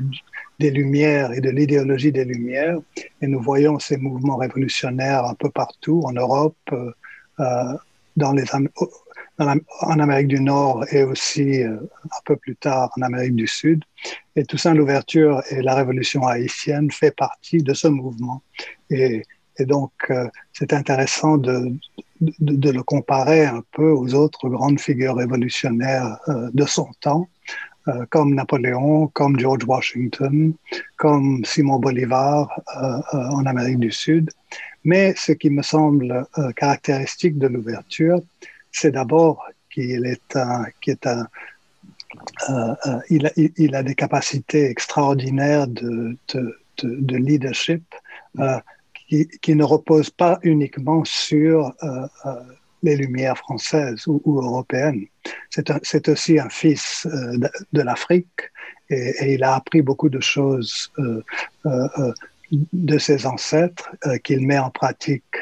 des 0.59 0.71
Lumières 0.71 1.31
et 1.33 1.41
de 1.41 1.49
l'idéologie 1.49 2.11
des 2.11 2.25
Lumières. 2.25 2.77
Et 3.21 3.27
nous 3.27 3.41
voyons 3.41 3.77
ces 3.79 3.97
mouvements 3.97 4.37
révolutionnaires 4.37 5.25
un 5.25 5.33
peu 5.33 5.49
partout, 5.49 6.01
en 6.05 6.13
Europe, 6.13 6.57
euh, 6.71 7.73
dans 8.15 8.33
les, 8.33 8.45
en 9.39 9.99
Amérique 9.99 10.27
du 10.27 10.39
Nord 10.39 10.85
et 10.91 11.03
aussi 11.03 11.63
un 11.63 12.21
peu 12.25 12.35
plus 12.35 12.55
tard 12.55 12.91
en 12.97 13.01
Amérique 13.01 13.35
du 13.35 13.47
Sud. 13.47 13.83
Et 14.39 14.45
Toussaint 14.45 14.73
l'ouverture 14.73 15.43
et 15.51 15.61
la 15.61 15.75
révolution 15.75 16.25
haïtienne 16.25 16.89
fait 16.91 17.13
partie 17.13 17.61
de 17.61 17.73
ce 17.73 17.89
mouvement. 17.89 18.41
Et 18.89 19.21
donc, 19.59 19.91
euh, 20.11 20.29
c'est 20.53 20.71
intéressant 20.71 21.37
de, 21.37 21.73
de, 22.21 22.69
le 22.69 22.81
comparer 22.81 23.45
un 23.45 23.61
peu 23.73 23.91
aux 23.91 24.13
autres 24.13 24.47
grandes 24.47 24.79
figures 24.79 25.17
révolutionnaires 25.17 26.19
euh, 26.29 26.49
de 26.53 26.63
son 26.63 26.87
temps, 27.01 27.27
euh, 27.89 28.05
comme 28.09 28.33
Napoléon, 28.33 29.07
comme 29.07 29.37
George 29.37 29.65
Washington, 29.67 30.53
comme 30.95 31.43
Simon 31.43 31.77
Bolivar 31.77 32.61
en 33.11 33.45
Amérique 33.45 33.79
du 33.79 33.91
Sud. 33.91 34.29
Mais 34.85 35.15
ce 35.17 35.33
qui 35.33 35.49
me 35.49 35.63
semble 35.63 36.25
caractéristique 36.55 37.37
de 37.37 37.47
l'ouverture, 37.47 38.21
c'est 38.71 38.91
d'abord 38.91 39.45
qu'il 39.69 40.05
est 40.05 40.37
un, 40.37 40.63
est 40.87 41.05
un 41.07 41.27
il, 43.09 43.27
a, 43.27 43.31
il, 43.35 43.75
a, 43.75 43.83
des 43.83 43.95
capacités 43.95 44.65
extraordinaires 44.69 45.67
de, 45.67 46.17
de, 46.33 46.55
de 46.83 47.15
leadership 47.17 47.83
qui, 49.41 49.55
ne 49.55 49.63
repose 49.63 50.09
pas 50.09 50.39
uniquement 50.43 51.03
sur 51.03 51.73
euh, 51.83 52.07
euh, 52.25 52.31
les 52.83 52.95
Lumières 52.95 53.37
françaises 53.37 54.05
ou, 54.07 54.21
européennes. 54.25 55.05
C'est 55.49 56.09
aussi 56.09 56.39
un 56.39 56.49
fils 56.49 57.07
euh, 57.07 57.37
de, 57.73 57.81
l'Afrique 57.81 58.51
et, 58.89 59.33
il 59.33 59.43
a 59.43 59.55
appris 59.55 59.81
beaucoup 59.81 60.09
de 60.09 60.19
choses 60.19 60.91
de 62.73 62.97
ses 62.97 63.25
ancêtres 63.25 63.91
qu'il 64.23 64.45
met 64.47 64.57
en 64.57 64.71
pratique 64.71 65.35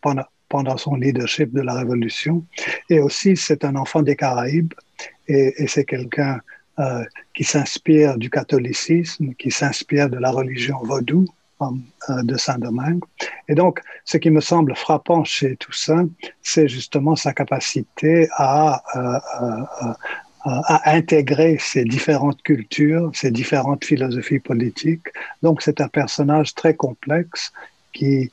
pendant, 0.00 0.24
pendant 0.50 0.76
son 0.76 0.96
leadership 0.96 1.52
de 1.52 1.62
la 1.62 1.72
Révolution. 1.72 2.44
Et 2.90 3.00
aussi, 3.00 3.36
c'est 3.36 3.64
un 3.64 3.76
enfant 3.76 4.02
des 4.02 4.16
Caraïbes 4.16 4.74
et, 5.28 5.66
c'est 5.66 5.84
quelqu'un 5.84 6.40
qui 7.34 7.44
s'inspire 7.44 8.16
du 8.16 8.30
catholicisme, 8.30 9.34
qui 9.38 9.50
s'inspire 9.50 10.08
de 10.08 10.18
la 10.18 10.30
religion 10.30 10.78
vaudou 10.82 11.26
euh, 11.62 12.22
de 12.22 12.38
Saint-Domingue. 12.38 13.02
Et 13.48 13.54
donc, 13.54 13.80
ce 14.06 14.16
qui 14.16 14.30
me 14.30 14.40
semble 14.40 14.74
frappant 14.74 15.24
chez 15.24 15.56
Toussaint, 15.56 16.08
c'est 16.42 16.68
justement 16.68 17.16
sa 17.16 17.34
capacité 17.34 18.28
à, 18.32 18.82
euh, 18.96 19.92
à 20.46 20.90
intégrer 20.94 21.58
ces 21.60 21.84
différentes 21.84 22.40
cultures, 22.42 23.10
ces 23.12 23.30
différentes 23.30 23.84
philosophies 23.84 24.38
politiques. 24.38 25.08
Donc 25.42 25.60
c'est 25.60 25.82
un 25.82 25.88
personnage 25.88 26.54
très 26.54 26.72
complexe 26.74 27.52
qui, 27.92 28.30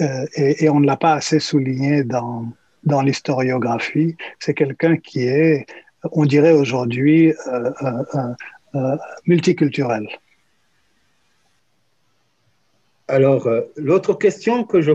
euh, 0.00 0.26
et, 0.34 0.68
on 0.68 0.80
ne 0.80 0.86
l'a 0.86 0.96
pas 0.96 1.14
assez 1.14 1.40
souligné 1.40 2.04
dans, 2.04 2.46
dans 2.84 3.02
l'historiographie, 3.02 4.16
c'est 4.38 4.54
quelqu'un 4.54 4.96
qui 4.96 5.22
est, 5.22 5.66
on 6.12 6.24
dirait 6.24 6.52
aujourd'hui, 6.52 7.32
euh, 7.46 7.70
euh 8.74 8.96
multiculturel. 9.26 10.06
Alors, 13.08 13.48
l'autre 13.76 14.12
question 14.14 14.64
que 14.64 14.82
je... 14.82 14.92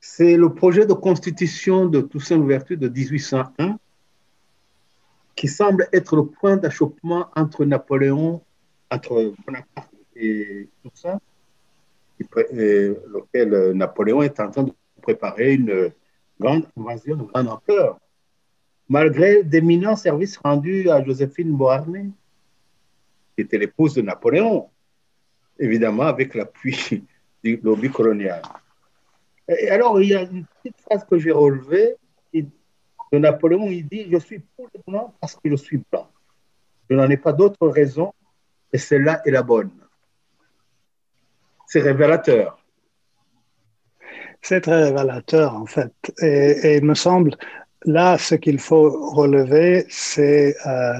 C'est 0.00 0.36
le 0.36 0.52
projet 0.52 0.84
de 0.84 0.92
constitution 0.92 1.86
de 1.86 2.02
Toussaint 2.02 2.36
Louverture 2.36 2.76
de 2.76 2.88
1801 2.88 3.78
qui 5.36 5.48
semble 5.48 5.88
être 5.92 6.16
le 6.16 6.26
point 6.26 6.56
d'achoppement 6.56 7.28
entre 7.34 7.64
Napoléon, 7.64 8.42
entre 8.90 9.32
Bonaparte 9.46 9.90
et 10.16 10.68
Toussaint, 10.82 11.20
lequel 12.18 13.72
Napoléon 13.72 14.22
est 14.22 14.38
en 14.40 14.50
train 14.50 14.62
de 14.64 14.72
préparer 15.00 15.54
une 15.54 15.92
grande 16.38 16.66
invasion 16.76 17.16
de 17.16 17.24
grande 17.24 17.48
ampleur, 17.48 17.98
malgré 18.88 19.42
d'éminents 19.42 19.96
services 19.96 20.36
rendus 20.36 20.88
à 20.90 21.02
Joséphine 21.04 21.56
Beauharnais, 21.56 22.10
qui 23.34 23.42
était 23.42 23.58
l'épouse 23.58 23.94
de 23.94 24.02
Napoléon, 24.02 24.68
évidemment 25.58 26.04
avec 26.04 26.34
l'appui 26.34 27.04
du 27.44 27.60
lobby 27.62 27.90
colonial. 27.90 28.42
Et 29.48 29.68
alors, 29.70 30.00
il 30.00 30.08
y 30.08 30.14
a 30.14 30.22
une 30.22 30.44
petite 30.62 30.80
phrase 30.80 31.04
que 31.04 31.18
j'ai 31.18 31.32
relevée 31.32 31.96
de 33.12 33.18
Napoléon, 33.18 33.68
il 33.68 33.86
dit, 33.86 34.06
je 34.10 34.16
suis 34.16 34.38
pour 34.56 34.68
les 34.74 34.80
blancs 34.86 35.12
parce 35.20 35.36
que 35.36 35.50
je 35.50 35.56
suis 35.56 35.82
blanc. 35.90 36.08
Je 36.88 36.96
n'en 36.96 37.08
ai 37.10 37.18
pas 37.18 37.32
d'autre 37.32 37.68
raison 37.68 38.12
et 38.72 38.78
celle-là 38.78 39.20
est 39.26 39.30
la 39.30 39.42
bonne. 39.42 39.70
C'est 41.72 41.80
révélateur. 41.80 42.58
C'est 44.42 44.60
très 44.60 44.90
révélateur, 44.90 45.56
en 45.56 45.64
fait. 45.64 45.90
Et, 46.20 46.76
il 46.76 46.84
me 46.84 46.94
semble, 46.94 47.34
là, 47.86 48.18
ce 48.18 48.34
qu'il 48.34 48.58
faut 48.58 48.90
relever, 49.12 49.86
c'est 49.88 50.54
euh, 50.66 50.92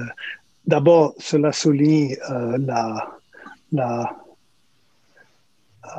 d'abord, 0.65 1.13
cela 1.19 1.51
souligne 1.51 2.17
euh, 2.31 2.57
la, 2.57 3.07
la, 3.71 4.17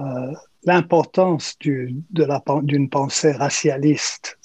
euh, 0.01 0.33
l'importance 0.65 1.57
d'une 1.61 2.89
pensée 2.91 3.31
racialiste 3.31 4.41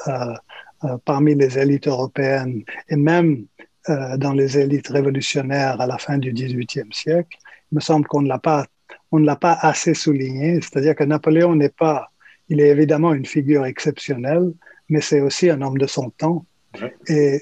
parmi 1.05 1.33
les 1.33 1.57
élites 1.57 1.87
européennes 1.87 2.61
et 2.87 2.97
même 2.97 3.47
dans 3.87 4.33
les 4.33 4.59
élites 4.59 4.89
révolutionnaires 4.89 5.81
à 5.81 5.87
la 5.87 5.97
fin 5.97 6.19
du 6.19 6.31
XVIIIe 6.33 6.93
siècle. 6.93 7.35
Il 7.71 7.75
me 7.77 7.79
semble 7.79 8.05
qu'on 8.05 8.21
ne 8.21 8.27
l'a 8.27 8.37
pas, 8.37 8.67
on 9.11 9.19
ne 9.19 9.25
l'a 9.25 9.35
pas 9.35 9.57
assez 9.61 9.93
souligné, 9.93 10.61
c'est-à-dire 10.61 10.95
que 10.95 11.03
Napoléon 11.03 11.55
n'est 11.55 11.69
pas 11.69 12.11
il 12.49 12.59
est 12.59 12.69
évidemment 12.69 13.13
une 13.13 13.25
figure 13.25 13.65
exceptionnelle, 13.65 14.51
mais 14.89 15.01
c'est 15.01 15.21
aussi 15.21 15.49
un 15.49 15.61
homme 15.61 15.77
de 15.77 15.87
son 15.87 16.09
temps. 16.09 16.45
Et, 17.07 17.39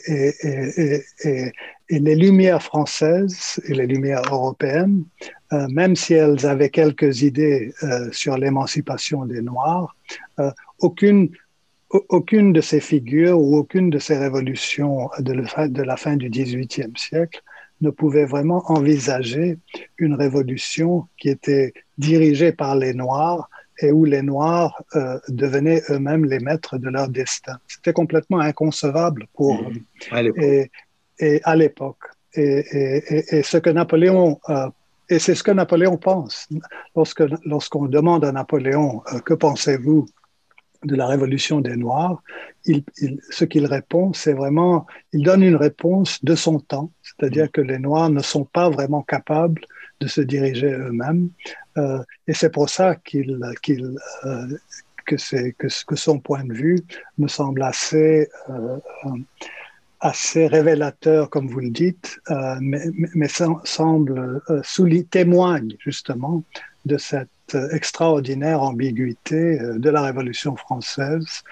les 1.89 2.15
lumières 2.15 2.61
françaises 2.61 3.61
et 3.67 3.73
les 3.73 3.87
lumières 3.87 4.23
européennes, 4.29 5.05
euh, 5.53 5.67
même 5.69 5.95
si 5.95 6.13
elles 6.13 6.45
avaient 6.45 6.69
quelques 6.69 7.21
idées 7.21 7.73
euh, 7.83 8.11
sur 8.11 8.37
l'émancipation 8.37 9.25
des 9.25 9.41
Noirs, 9.41 9.95
euh, 10.39 10.51
aucune, 10.79 11.29
aucune 11.89 12.51
de 12.51 12.59
ces 12.59 12.81
figures 12.81 13.39
ou 13.39 13.55
aucune 13.55 13.89
de 13.89 13.99
ces 13.99 14.17
révolutions 14.17 15.09
de, 15.19 15.67
de 15.67 15.81
la 15.81 15.95
fin 15.95 16.17
du 16.17 16.29
XVIIIe 16.29 16.93
siècle 16.97 17.41
ne 17.81 17.89
pouvait 17.89 18.25
vraiment 18.25 18.63
envisager 18.71 19.57
une 19.97 20.15
révolution 20.15 21.07
qui 21.17 21.29
était 21.29 21.73
dirigée 21.97 22.51
par 22.51 22.75
les 22.75 22.93
Noirs 22.93 23.49
et 23.79 23.91
où 23.91 24.05
les 24.05 24.21
Noirs 24.21 24.81
euh, 24.95 25.19
devenaient 25.29 25.81
eux-mêmes 25.89 26.25
les 26.25 26.39
maîtres 26.39 26.77
de 26.77 26.89
leur 26.89 27.09
destin. 27.09 27.57
C'était 27.67 27.93
complètement 27.93 28.39
inconcevable 28.39 29.27
pour 29.33 29.55
eux. 29.55 30.31
Et, 30.37 30.71
et, 31.19 31.41
à 31.43 31.55
l'époque. 31.55 31.99
Et, 32.33 32.65
et, 33.31 33.43
ce 33.43 33.57
que 33.57 33.69
Napoléon, 33.69 34.39
euh, 34.49 34.69
et 35.09 35.19
c'est 35.19 35.35
ce 35.35 35.43
que 35.43 35.51
Napoléon 35.51 35.97
pense. 35.97 36.47
Lorsque, 36.95 37.23
lorsqu'on 37.45 37.85
demande 37.85 38.25
à 38.25 38.31
Napoléon 38.31 39.01
euh, 39.13 39.19
que 39.19 39.33
pensez-vous 39.33 40.05
de 40.83 40.95
la 40.95 41.07
révolution 41.07 41.61
des 41.61 41.75
Noirs, 41.75 42.21
il, 42.65 42.83
il, 42.99 43.19
ce 43.31 43.45
qu'il 43.45 43.65
répond, 43.65 44.13
c'est 44.13 44.33
vraiment, 44.33 44.85
il 45.13 45.23
donne 45.23 45.43
une 45.43 45.55
réponse 45.55 46.23
de 46.23 46.35
son 46.35 46.59
temps, 46.59 46.91
c'est-à-dire 47.19 47.51
que 47.51 47.61
les 47.61 47.79
Noirs 47.79 48.09
ne 48.09 48.21
sont 48.21 48.45
pas 48.45 48.69
vraiment 48.69 49.01
capables 49.01 49.61
de 49.99 50.07
se 50.07 50.21
diriger 50.21 50.71
eux-mêmes. 50.71 51.29
Euh, 51.77 52.03
et 52.27 52.33
c'est 52.33 52.51
pour 52.51 52.69
ça 52.69 52.95
qu'il, 52.95 53.39
qu'il, 53.63 53.95
euh, 54.25 54.57
que, 55.05 55.17
c'est, 55.17 55.53
que, 55.53 55.67
que, 55.85 55.95
son 55.95 56.19
point 56.19 56.43
de 56.43 56.53
vue 56.53 56.79
me 57.17 57.27
semble 57.27 57.63
assez, 57.63 58.29
euh, 58.49 58.77
assez 59.99 60.47
révélateur, 60.47 61.29
comme 61.29 61.47
vous 61.47 61.59
le 61.59 61.71
dites, 61.71 62.19
mais, 62.61 62.83
mais, 63.15 63.27
semble 63.27 64.41
souligne, 64.63 65.05
témoigne 65.05 65.75
justement 65.79 66.43
de 66.85 66.97
cette 66.97 67.29
extraordinaire 67.71 68.61
ambiguïté 68.61 69.57
de 69.59 69.89
la 69.89 70.01
Révolution 70.03 70.55
française 70.55 71.43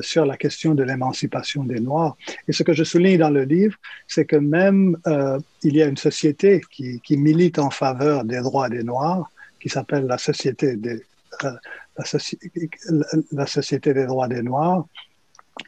sur 0.00 0.24
la 0.26 0.36
question 0.36 0.74
de 0.74 0.82
l'émancipation 0.82 1.64
des 1.64 1.80
Noirs. 1.80 2.16
Et 2.48 2.52
ce 2.52 2.62
que 2.62 2.72
je 2.72 2.84
souligne 2.84 3.18
dans 3.18 3.30
le 3.30 3.44
livre, 3.44 3.76
c'est 4.06 4.24
que 4.24 4.36
même 4.36 4.96
euh, 5.06 5.38
il 5.62 5.76
y 5.76 5.82
a 5.82 5.86
une 5.86 5.96
société 5.96 6.60
qui, 6.70 7.16
milite 7.16 7.58
en 7.58 7.70
faveur 7.70 8.24
des 8.24 8.40
droits 8.40 8.68
des 8.68 8.82
Noirs, 8.82 9.30
qui 9.60 9.68
s'appelle 9.68 10.04
euh, 10.04 10.08
la 10.08 10.18
Société 13.46 13.94
des 13.94 14.06
droits 14.06 14.28
des 14.28 14.42
Noirs. 14.42 14.84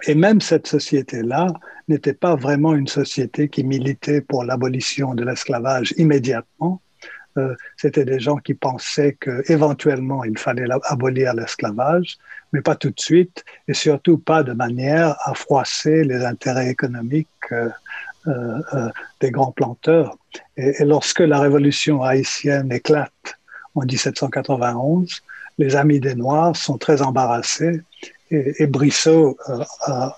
Et 0.06 0.14
même 0.14 0.40
cette 0.40 0.66
société-là 0.66 1.52
n'était 1.88 2.14
pas 2.14 2.36
vraiment 2.36 2.74
une 2.74 2.88
société 2.88 3.48
qui 3.48 3.64
militait 3.64 4.22
pour 4.22 4.44
l'abolition 4.44 5.14
de 5.14 5.24
l'esclavage 5.24 5.92
immédiatement, 5.98 6.80
euh, 7.36 7.54
c'était 7.76 8.04
des 8.04 8.20
gens 8.20 8.36
qui 8.36 8.54
pensaient 8.54 9.16
qu'éventuellement 9.20 10.24
il 10.24 10.38
fallait 10.38 10.66
abolir 10.84 11.34
l'esclavage, 11.34 12.16
mais 12.52 12.60
pas 12.60 12.76
tout 12.76 12.90
de 12.90 13.00
suite, 13.00 13.44
et 13.66 13.74
surtout 13.74 14.18
pas 14.18 14.42
de 14.42 14.52
manière 14.52 15.16
à 15.24 15.34
froisser 15.34 16.04
les 16.04 16.24
intérêts 16.24 16.70
économiques 16.70 17.28
euh, 17.52 17.68
euh, 18.26 18.88
des 19.20 19.30
grands 19.30 19.52
planteurs. 19.52 20.16
Et, 20.56 20.84
lorsque 20.84 21.20
la 21.20 21.40
révolution 21.40 22.02
haïtienne 22.02 22.72
éclate 22.72 23.38
en 23.74 23.82
1791, 23.82 25.22
les 25.58 25.76
amis 25.76 26.00
des 26.00 26.14
Noirs 26.14 26.56
sont 26.56 26.78
très 26.78 27.02
embarrassés 27.02 27.82
et 28.30 28.66
Brissot 28.66 29.36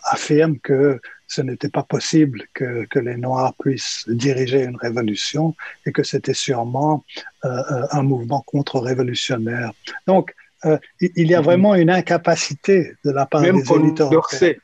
affirme 0.05 0.59
que 0.59 1.01
ce 1.27 1.43
n'était 1.43 1.69
pas 1.69 1.83
possible 1.83 2.45
que, 2.55 2.87
que, 2.87 2.99
les 2.99 3.17
Noirs 3.17 3.55
puissent 3.59 4.05
diriger 4.09 4.63
une 4.65 4.77
révolution 4.77 5.55
et 5.85 5.93
que 5.93 6.03
c'était 6.03 6.35
sûrement 6.35 7.05
euh, 7.45 7.49
euh 7.49 7.87
un 7.91 8.03
mouvement 8.03 8.43
contre-révolutionnaire. 8.47 9.73
Donc, 10.07 10.35
euh, 10.65 10.79
il 11.01 11.29
y 11.29 11.35
a 11.35 11.41
vraiment 11.41 11.75
une 11.75 11.91
incapacité 11.91 12.95
de 13.05 13.11
la 13.11 13.27
part 13.27 13.43
même 13.43 13.61
des 13.61 13.73
élites 13.73 13.99
Condorcet. 13.99 14.59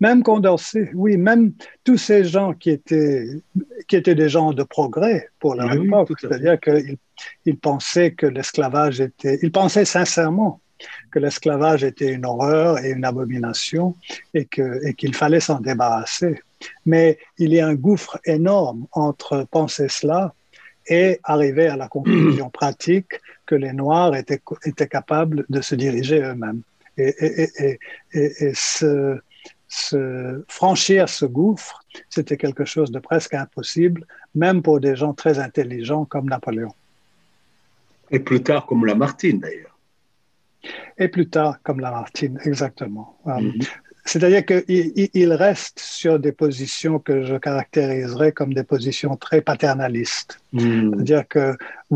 Même 0.00 0.22
Condorcet, 0.22 0.90
oui, 0.94 1.16
même 1.16 1.52
tous 1.84 1.96
ces 1.96 2.24
gens 2.24 2.52
qui 2.52 2.70
étaient, 2.70 3.26
qui 3.86 3.96
étaient 3.96 4.14
des 4.14 4.28
gens 4.28 4.52
de 4.52 4.62
progrès 4.62 5.30
pour 5.38 5.54
leur 5.54 5.70
oui, 5.70 5.86
époque, 5.86 6.10
c'est-à-dire 6.20 6.58
qu'ils 6.60 6.96
ils 7.44 7.58
pensaient 7.58 8.12
que 8.12 8.26
l'esclavage 8.26 9.00
était, 9.00 9.38
ils 9.42 9.52
pensaient 9.52 9.84
sincèrement 9.84 10.60
que 11.10 11.18
l'esclavage 11.18 11.84
était 11.84 12.12
une 12.12 12.26
horreur 12.26 12.78
et 12.78 12.90
une 12.90 13.04
abomination 13.04 13.96
et 14.32 14.46
qu'il 14.46 14.80
et 14.82 15.12
fallait 15.12 15.40
s'en 15.40 15.60
débarrasser. 15.60 16.40
Mais 16.86 17.18
il 17.38 17.52
y 17.52 17.60
a 17.60 17.66
un 17.66 17.74
gouffre 17.74 18.18
énorme 18.24 18.86
entre 18.92 19.46
penser 19.50 19.88
cela 19.88 20.34
et 20.86 21.20
arriver 21.24 21.68
à 21.68 21.76
la 21.76 21.88
conclusion 21.88 22.50
pratique 22.60 23.20
que 23.46 23.54
les 23.54 23.72
Noirs 23.72 24.14
étaient, 24.14 24.40
étaient 24.64 24.88
capables 24.88 25.44
de 25.48 25.60
se 25.60 25.74
diriger 25.74 26.20
eux-mêmes. 26.22 26.62
Et, 26.96 27.14
et, 27.18 27.78
et, 28.12 28.44
et 28.44 28.52
ce, 28.54 29.18
ce, 29.68 30.44
franchir 30.48 31.08
ce 31.08 31.24
gouffre, 31.24 31.82
c'était 32.08 32.36
quelque 32.36 32.64
chose 32.64 32.90
de 32.90 32.98
presque 32.98 33.34
impossible, 33.34 34.06
même 34.34 34.62
pour 34.62 34.80
des 34.80 34.94
gens 34.94 35.14
très 35.14 35.38
intelligents 35.38 36.04
comme 36.04 36.28
Napoléon. 36.28 36.72
Et 38.10 38.20
plus 38.20 38.42
tard 38.42 38.66
comme 38.66 38.86
Lamartine 38.86 39.40
d'ailleurs 39.40 39.73
et 40.98 41.08
plus 41.08 41.28
tard 41.28 41.58
comme 41.62 41.80
Lamartine, 41.80 42.38
exactement. 42.44 43.16
Mm 43.24 43.38
-hmm. 43.38 43.68
C'est-à-dire 44.06 44.44
qu'il 44.44 45.08
il 45.22 45.32
reste 45.32 45.78
sur 45.80 46.18
des 46.18 46.32
positions 46.32 46.98
que 46.98 47.22
je 47.24 47.36
caractériserais 47.36 48.32
comme 48.32 48.52
des 48.52 48.62
positions 48.74 49.16
très 49.16 49.40
paternalistes. 49.40 50.32
-hmm. 50.52 50.90
C'est-à-dire 50.90 51.24
que, 51.34 51.44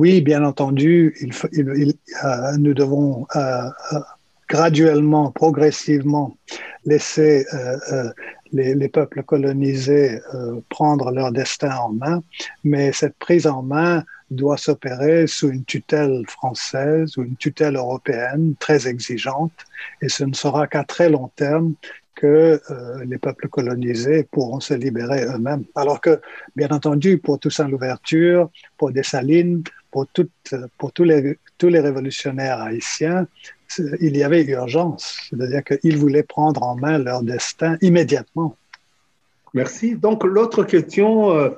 oui, 0.01 0.13
bien 0.31 0.43
entendu, 0.51 1.15
il, 1.25 1.31
il, 1.61 1.67
il, 1.85 1.91
euh, 2.25 2.57
nous 2.65 2.75
devons 2.83 3.27
euh, 3.37 3.41
euh, 3.93 4.01
graduellement, 4.49 5.27
progressivement, 5.43 6.27
laisser 6.87 7.45
euh, 7.53 7.77
euh, 7.93 8.11
les, 8.53 8.89
peuples 8.89 9.23
colonisés 9.23 10.11
prendre 10.71 11.07
leur 11.19 11.31
destin 11.33 11.73
en 11.87 11.91
main, 12.03 12.23
mais 12.71 12.93
cette 13.01 13.17
prise 13.27 13.47
en 13.47 13.63
main 13.63 13.95
doit 14.31 14.57
s'opérer 14.57 15.27
sous 15.27 15.51
une 15.51 15.65
tutelle 15.65 16.23
française 16.29 17.17
ou 17.17 17.23
une 17.23 17.37
tutelle 17.37 17.77
européenne 17.77 18.55
très 18.59 18.87
exigeante, 18.87 19.53
et 20.03 20.09
ce 20.09 20.25
ne 20.25 20.35
sera 20.35 20.67
qu'à 20.67 20.85
très 20.85 21.09
long 21.09 21.31
terme 21.37 21.75
que 22.15 22.61
euh, 22.71 23.05
les 23.05 23.19
peuples 23.19 23.49
colonisés 23.49 24.25
pourront 24.25 24.61
se 24.61 24.75
libérer 24.75 25.25
eux-mêmes. 25.25 25.65
Alors 25.77 26.01
que, 26.01 26.21
bien 26.57 26.69
entendu, 26.69 27.19
pour 27.19 27.39
Toussaint 27.39 27.69
Louverture, 27.69 28.51
pour 28.77 28.91
Dessalines, 28.91 29.63
pour, 29.91 30.07
pour 30.79 30.93
tous, 30.93 31.05
les, 31.05 31.39
tous 31.59 31.69
les 31.69 31.81
révolutionnaires 31.81 32.61
haïtiens, 32.61 33.27
il 34.01 34.17
y 34.17 34.23
avait 34.23 34.45
urgence, 34.45 35.29
c'est-à-dire 35.29 35.63
qu'ils 35.63 35.97
voulaient 35.97 36.23
prendre 36.23 36.63
en 36.63 36.75
main 36.75 36.99
leur 36.99 37.23
destin 37.23 37.77
immédiatement. 37.83 38.57
Merci. 39.55 39.95
Donc 39.95 40.25
l'autre 40.25 40.65
question, 40.65 41.33
euh, 41.33 41.51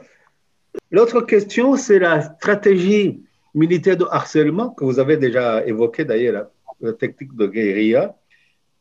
l'autre 0.91 1.21
question, 1.23 1.77
c'est 1.77 1.99
la 1.99 2.23
stratégie 2.23 3.23
militaire 3.55 3.97
de 3.97 4.07
harcèlement 4.11 4.71
que 4.71 4.85
vous 4.85 4.99
avez 4.99 5.17
déjà 5.17 5.65
évoquée 5.67 6.05
d'ailleurs, 6.05 6.51
la 6.81 6.93
technique 6.93 7.35
de 7.37 7.47
guérilla. 7.47 8.17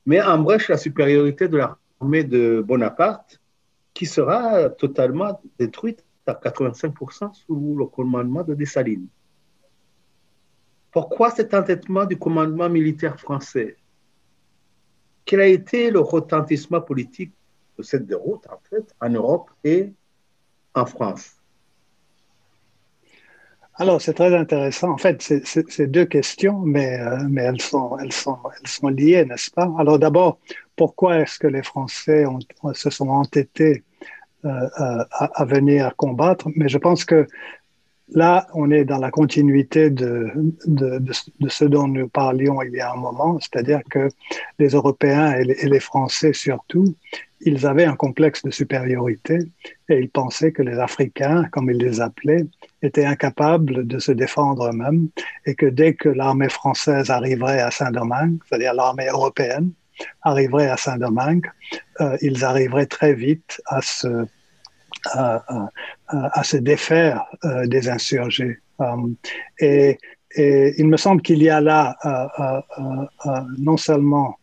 Mais 0.06 0.21
brèche 0.39 0.69
la 0.69 0.78
supériorité 0.78 1.47
de 1.47 1.58
l'armée 1.58 2.23
de 2.23 2.63
Bonaparte, 2.65 3.39
qui 3.93 4.06
sera 4.06 4.69
totalement 4.69 5.41
détruite 5.58 6.04
à 6.25 6.34
85% 6.34 7.34
sous 7.34 7.75
le 7.78 7.86
commandement 7.86 8.43
de 8.43 8.54
Dessalines. 8.54 9.08
Pourquoi 10.91 11.30
cet 11.30 11.54
entêtement 11.54 12.06
du 12.06 12.17
commandement 12.17 12.69
militaire 12.69 13.19
français? 13.19 13.78
Quel 15.25 15.41
a 15.41 15.47
été 15.47 15.91
le 15.91 15.99
retentissement 15.99 16.82
politique 16.82 17.34
de 17.78 17.84
cette 17.84 18.08
déroute, 18.08 18.47
en 18.49 18.60
fait, 18.69 18.95
en 18.99 19.10
Europe 19.10 19.52
et 19.63 19.91
en 20.73 20.86
France? 20.86 21.38
Alors, 23.80 24.02
c'est 24.02 24.13
très 24.13 24.36
intéressant. 24.36 24.92
En 24.92 24.98
fait, 24.98 25.22
c'est 25.22 25.88
deux 25.88 26.04
questions, 26.06 26.60
mais, 26.60 27.00
euh, 27.00 27.18
mais 27.30 27.44
elles, 27.44 27.62
sont, 27.62 27.98
elles, 27.98 28.12
sont, 28.12 28.38
elles 28.60 28.68
sont 28.68 28.89
liées, 28.89 29.24
n'est-ce 29.24 29.50
pas? 29.52 29.74
Alors, 29.80 29.98
d'abord, 29.98 30.39
pourquoi 30.76 31.20
est-ce 31.20 31.39
que 31.39 31.48
les 31.48 31.63
Français 31.63 32.26
ont, 32.26 32.39
se 32.74 32.89
sont 32.89 33.08
entêtés 33.08 33.86
euh, 34.44 34.50
euh, 34.50 35.06
à, 35.12 35.42
à, 35.42 35.46
venir 35.46 35.96
combattre? 35.96 36.50
Mais 36.58 36.68
je 36.68 36.78
pense 36.78 37.06
que 37.06 37.26
là, 38.13 38.48
on 38.54 38.72
est 38.72 38.86
dans 38.86 38.98
la 38.98 39.12
continuité 39.12 39.89
de, 39.89 40.32
ce 41.48 41.65
dont 41.65 41.88
nous 41.88 42.08
parlions 42.08 42.62
il 42.62 42.74
y 42.74 42.80
a 42.80 42.91
un 42.91 42.98
moment, 42.98 43.39
c'est-à-dire 43.39 43.82
que 43.89 44.10
les 44.58 44.69
Européens 44.69 45.34
et 45.34 45.43
les, 45.43 45.54
et 45.62 45.67
les 45.67 45.80
Français 45.80 46.34
surtout, 46.34 46.95
ils 47.41 47.65
avaient 47.65 47.86
un 47.86 47.95
complexe 47.95 48.43
de 48.43 48.52
supériorité 48.52 49.39
et 49.88 50.00
ils 50.00 50.10
pensaient 50.10 50.52
que 50.52 50.62
les 50.62 50.78
Africains, 50.78 51.45
comme 51.52 51.69
ils 51.69 51.78
les 51.78 52.02
appelaient, 52.02 52.45
étaient 52.82 53.06
incapables 53.06 53.88
de 53.88 54.00
se 54.00 54.12
défendre 54.12 54.67
eux-mêmes 54.67 55.10
et 55.45 55.56
que 55.56 55.65
dès 55.65 55.93
que 55.93 56.10
l'armée 56.10 56.50
française 56.50 57.10
arriverait 57.10 57.62
à 57.62 57.72
Saint-Domingue, 57.72 58.39
c'est-à-dire 58.48 58.74
l'armée 58.74 59.08
européenne 59.08 59.72
arriverait 60.22 60.69
à 60.69 60.78
Saint-Domingue, 60.78 61.50
euh, 62.02 62.17
ils 62.22 62.43
arriveraient 62.45 62.86
très 62.86 63.13
vite 63.13 63.62
à 63.65 63.82
se, 63.82 64.26
à, 65.06 66.44
se 66.44 66.58
défaire 66.58 67.26
euh, 67.46 67.66
des 67.68 67.90
insurgés. 67.90 68.58
Euh, 68.82 69.14
et, 69.60 69.98
il 70.38 70.88
me 70.88 70.96
semble 70.96 71.24
qu'il 71.24 71.42
y 71.42 71.50
a 71.50 71.60
là 71.60 71.98
non 73.58 73.78
seulement 73.78 74.38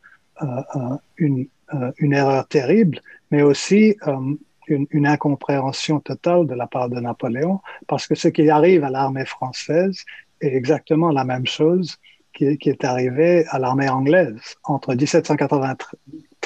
une 1.16 1.46
euh, 1.74 1.90
erreur 2.00 2.46
terrible, 2.46 3.00
mais 3.32 3.42
aussi 3.42 3.96
euh, 4.06 4.36
une, 4.68 5.06
incompréhension 5.06 5.98
totale 5.98 6.46
de 6.46 6.54
la 6.54 6.68
part 6.68 6.88
de 6.88 7.00
Napoléon, 7.00 7.60
parce 7.88 8.06
que 8.06 8.14
ce 8.14 8.28
qui 8.28 8.48
arrive 8.50 8.84
à 8.84 8.90
l'armée 8.90 9.24
française 9.24 10.04
est 10.40 10.54
exactement 10.54 11.10
la 11.10 11.24
même 11.24 11.46
chose 11.46 11.96
qui, 12.32 12.44
est 12.46 12.84
arrivé 12.84 13.46
à 13.48 13.58
l'armée 13.58 13.88
anglaise. 13.88 14.38
Entre 14.62 14.94
1793 14.94 15.88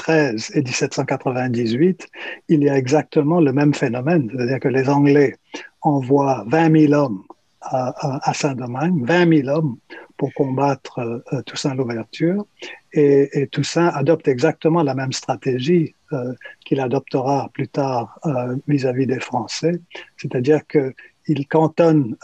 et 0.09 0.63
1798, 0.63 2.09
il 2.49 2.63
y 2.63 2.71
a 2.71 2.77
exactement 2.77 3.41
le 3.41 3.53
même 3.53 3.75
phénomène, 3.75 4.31
c'est-à-dire 4.33 4.61
que 4.61 4.69
les 4.69 4.89
Anglais 4.89 5.37
envoient 5.83 6.45
20 6.47 6.89
000 6.89 6.93
hommes 6.93 7.23
à, 7.63 8.33
Saint-Domingue, 8.35 9.05
20 9.07 9.43
000 9.43 9.49
hommes 9.49 9.77
pour 10.17 10.33
combattre 10.35 11.23
euh, 11.33 11.43
Toussaint 11.43 11.75
Louverture. 11.75 12.47
Et, 12.93 13.49
Toussaint 13.53 13.89
adopte 13.89 14.29
exactement 14.29 14.83
la 14.83 14.95
même 14.95 15.13
stratégie 15.13 15.95
euh, 16.13 16.33
qu'il 16.65 16.81
adoptera 16.81 17.51
plus 17.53 17.69
tard 17.69 18.19
euh, 18.27 18.57
vis-à-vis 18.67 19.07
des 19.07 19.21
Français, 19.21 19.81
c'est-à-dire 20.17 20.61
qu'il 20.67 21.47
cantonne 21.49 22.17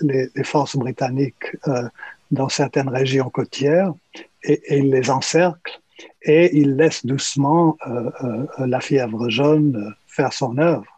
les, 0.00 0.30
forces 0.44 0.76
britanniques 0.76 1.56
dans 2.30 2.48
certaines 2.48 2.88
régions 2.88 3.30
côtières 3.30 3.92
et, 4.44 4.78
il 4.78 4.90
les 4.90 5.10
encercle 5.10 5.80
et 6.22 6.56
il 6.56 6.76
laisse 6.76 7.06
doucement 7.06 7.76
la 8.58 8.80
fièvre 8.80 9.28
jaune 9.28 9.94
faire 10.06 10.32
son 10.32 10.58
œuvre 10.58 10.96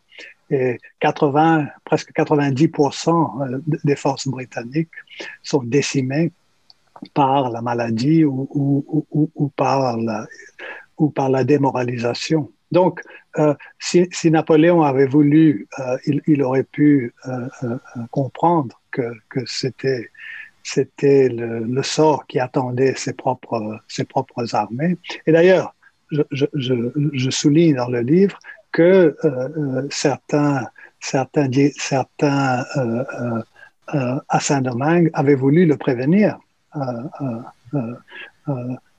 et 0.51 0.79
80, 1.01 1.67
presque 1.85 2.13
90% 2.15 3.43
euh, 3.53 3.59
des 3.85 3.97
forces 3.97 4.29
britanniques 4.29 4.89
sont 5.43 5.63
décimées 5.63 6.33
par 7.15 7.51
la 7.51 7.63
maladie 7.63 8.25
ou, 8.25 9.53
par, 9.57 9.97
la, 9.99 11.45
démoralisation. 11.45 12.51
Donc, 12.73 13.03
euh, 13.39 13.55
si, 13.79 14.09
Napoléon 14.25 14.83
avait 14.83 15.07
voulu, 15.07 15.69
euh, 15.79 15.97
il, 16.27 16.43
aurait 16.43 16.65
pu 16.65 17.15
euh, 17.27 17.49
euh 17.63 17.79
comprendre 18.11 18.81
que 18.91 19.13
c'était 19.47 20.11
c'était 20.63 21.29
le, 21.29 21.83
sort 21.83 22.27
qui 22.27 22.39
attendait 22.39 22.95
ses 22.97 23.13
propres, 23.13 23.81
ses 23.89 24.05
propres 24.05 24.55
armées. 24.55 24.97
Et 25.27 25.33
d'ailleurs, 25.33 25.75
je, 26.11 27.31
souligne 27.31 27.77
dans 27.77 27.89
le 27.89 28.01
livre 28.01 28.39
que 28.73 28.83
euh, 28.83 29.15
euh, 29.25 29.87
certains, 29.91 30.67
certains, 31.01 31.49
certains 31.77 32.65
euh, 32.77 33.43
à 34.29 34.41
Saint-Domingue 34.41 35.11
avaient 35.15 35.35
voulu 35.35 35.67
le 35.67 35.77
prévenir. 35.77 36.39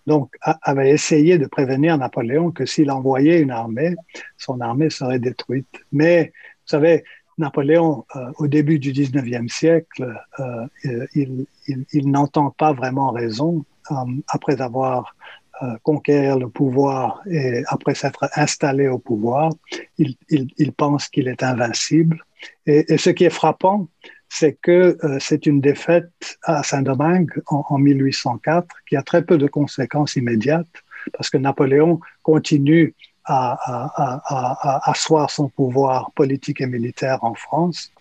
donc, 0.07 0.35
avait 0.41 0.89
essayé 0.89 1.37
de 1.37 1.45
prévenir 1.45 1.97
Napoléon 1.97 2.51
que 2.51 2.65
s'il 2.65 2.89
envoyait 2.89 3.41
une 3.41 3.51
armée, 3.51 3.95
son 4.37 4.59
armée 4.59 4.89
serait 4.89 5.19
détruite. 5.19 5.67
Mais, 5.91 6.33
vous 6.35 6.77
savez, 6.77 7.03
Napoléon, 7.39 8.05
euh, 8.15 8.31
au 8.37 8.47
début 8.47 8.79
du 8.79 8.91
19e 8.91 9.49
siècle, 9.49 10.13
euh, 10.39 11.07
il, 11.15 11.45
il, 11.67 12.11
n'entend 12.11 12.51
pas 12.51 12.73
vraiment 12.73 13.11
raison 13.11 13.65
euh, 13.91 13.95
après 14.27 14.61
avoir 14.61 15.15
euh, 15.61 15.75
conquérir 15.83 16.37
le 16.37 16.47
pouvoir 16.47 17.21
et 17.29 17.63
après 17.67 17.93
s'être 17.93 18.29
installé 18.35 18.87
au 18.87 18.97
pouvoir, 18.97 19.51
il, 19.97 20.71
pense 20.71 21.09
qu'il 21.09 21.27
est 21.27 21.43
invincible. 21.43 22.23
Et, 22.65 22.97
ce 22.97 23.09
qui 23.09 23.25
est 23.25 23.29
frappant, 23.29 23.89
c'est 24.29 24.57
que 24.61 24.97
euh, 25.03 25.17
c'est 25.19 25.45
une 25.47 25.59
défaite 25.59 26.37
à 26.43 26.63
Saint-Domingue 26.63 27.41
en, 27.47 27.65
en, 27.67 27.77
1804 27.77 28.67
qui 28.87 28.95
a 28.95 29.01
très 29.01 29.21
peu 29.25 29.37
de 29.37 29.47
conséquences 29.47 30.15
immédiates 30.15 30.67
parce 31.11 31.29
que 31.29 31.37
Napoléon 31.37 31.99
continue 32.23 32.95
à, 33.29 34.81
asseoir 34.89 35.29
son 35.29 35.49
pouvoir 35.49 36.11
politique 36.11 36.61
et 36.61 36.67
militaire 36.67 37.23
en 37.23 37.33
France. 37.33 37.91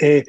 Et, 0.00 0.24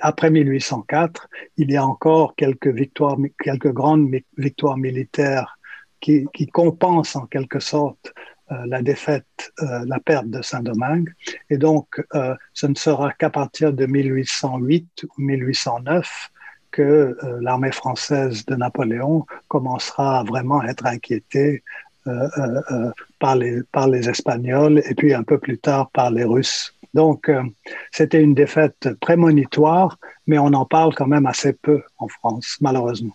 après 0.00 0.30
1804, 0.30 1.28
il 1.56 1.70
y 1.70 1.76
a 1.76 1.86
encore 1.86 2.34
quelques 2.36 2.68
victoires, 2.68 3.16
quelques 3.42 3.72
grandes 3.72 4.10
victoires 4.36 4.76
militaires 4.76 5.58
qui, 6.00 6.26
qui 6.34 6.46
compense 6.46 7.16
en 7.16 7.26
quelque 7.26 7.60
sorte 7.60 8.12
euh, 8.52 8.64
la 8.66 8.80
défaite, 8.80 9.52
euh, 9.60 9.84
la 9.86 9.98
perte 9.98 10.28
de 10.28 10.40
Saint-Domingue. 10.40 11.12
Et 11.50 11.58
donc, 11.58 12.00
euh, 12.14 12.36
ce 12.52 12.68
ne 12.68 12.76
sera 12.76 13.12
qu'à 13.12 13.28
partir 13.28 13.72
de 13.72 13.86
1808 13.86 15.04
ou 15.04 15.20
1809 15.20 16.30
que 16.70 17.16
l'armée 17.40 17.72
française 17.72 18.44
de 18.44 18.54
Napoléon 18.54 19.24
commencera 19.48 20.20
à 20.20 20.24
vraiment 20.24 20.62
être 20.62 20.84
inquiétée 20.84 21.64
par, 23.18 23.36
les, 23.36 23.62
par 23.72 23.88
les 23.88 24.08
Espagnols 24.08 24.82
et 24.88 24.94
puis 24.94 25.14
un 25.14 25.22
peu 25.22 25.38
plus 25.38 25.58
tard 25.58 25.90
par 25.90 26.10
les 26.10 26.24
Russes. 26.24 26.74
Donc, 26.94 27.30
c'était 27.90 28.22
une 28.22 28.34
défaite 28.34 28.88
prémonitoire, 29.00 29.98
mais 30.26 30.38
on 30.38 30.46
en 30.46 30.64
parle 30.64 30.94
quand 30.94 31.06
même 31.06 31.26
assez 31.26 31.52
peu 31.52 31.82
en 31.98 32.08
France, 32.08 32.56
malheureusement. 32.60 33.14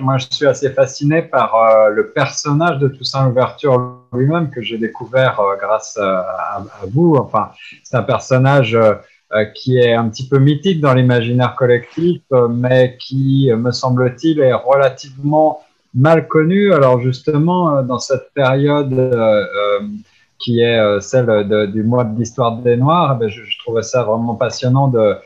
Moi, 0.00 0.18
je 0.18 0.26
suis 0.30 0.46
assez 0.46 0.70
fasciné 0.70 1.22
par 1.22 1.54
euh, 1.54 1.88
le 1.90 2.10
personnage 2.10 2.78
de 2.78 2.88
Toussaint 2.88 3.26
Louverture 3.26 3.96
lui-même 4.12 4.50
que 4.50 4.62
j'ai 4.62 4.78
découvert 4.78 5.40
euh, 5.40 5.56
grâce 5.56 5.96
à, 5.96 6.20
à, 6.20 6.86
vous. 6.88 7.16
Enfin, 7.16 7.50
c'est 7.82 7.96
un 7.96 8.02
personnage 8.02 8.76
euh, 8.76 9.44
qui 9.54 9.76
est 9.78 9.92
un 9.92 10.08
petit 10.08 10.26
peu 10.26 10.38
mythique 10.38 10.80
dans 10.80 10.94
l'imaginaire 10.94 11.54
collectif, 11.54 12.22
euh, 12.32 12.48
mais 12.48 12.96
qui, 12.98 13.50
me 13.54 13.72
semble-t-il, 13.72 14.40
est 14.40 14.54
relativement 14.54 15.60
mal 15.94 16.28
connu. 16.28 16.72
Alors 16.72 17.00
justement, 17.00 17.76
euh, 17.76 17.82
dans 17.82 17.98
cette 17.98 18.32
période 18.34 18.94
qui 20.38 20.60
est 20.60 21.00
celle 21.00 21.70
du 21.72 21.82
mois 21.82 22.04
de 22.04 22.16
l'histoire 22.16 22.56
des 22.58 22.76
Noirs, 22.76 23.18
eh 23.20 23.28
je, 23.28 23.42
je, 23.44 23.58
trouvais 23.58 23.82
ça 23.82 24.04
vraiment 24.04 24.36
passionnant 24.36 24.86
de, 24.88 25.16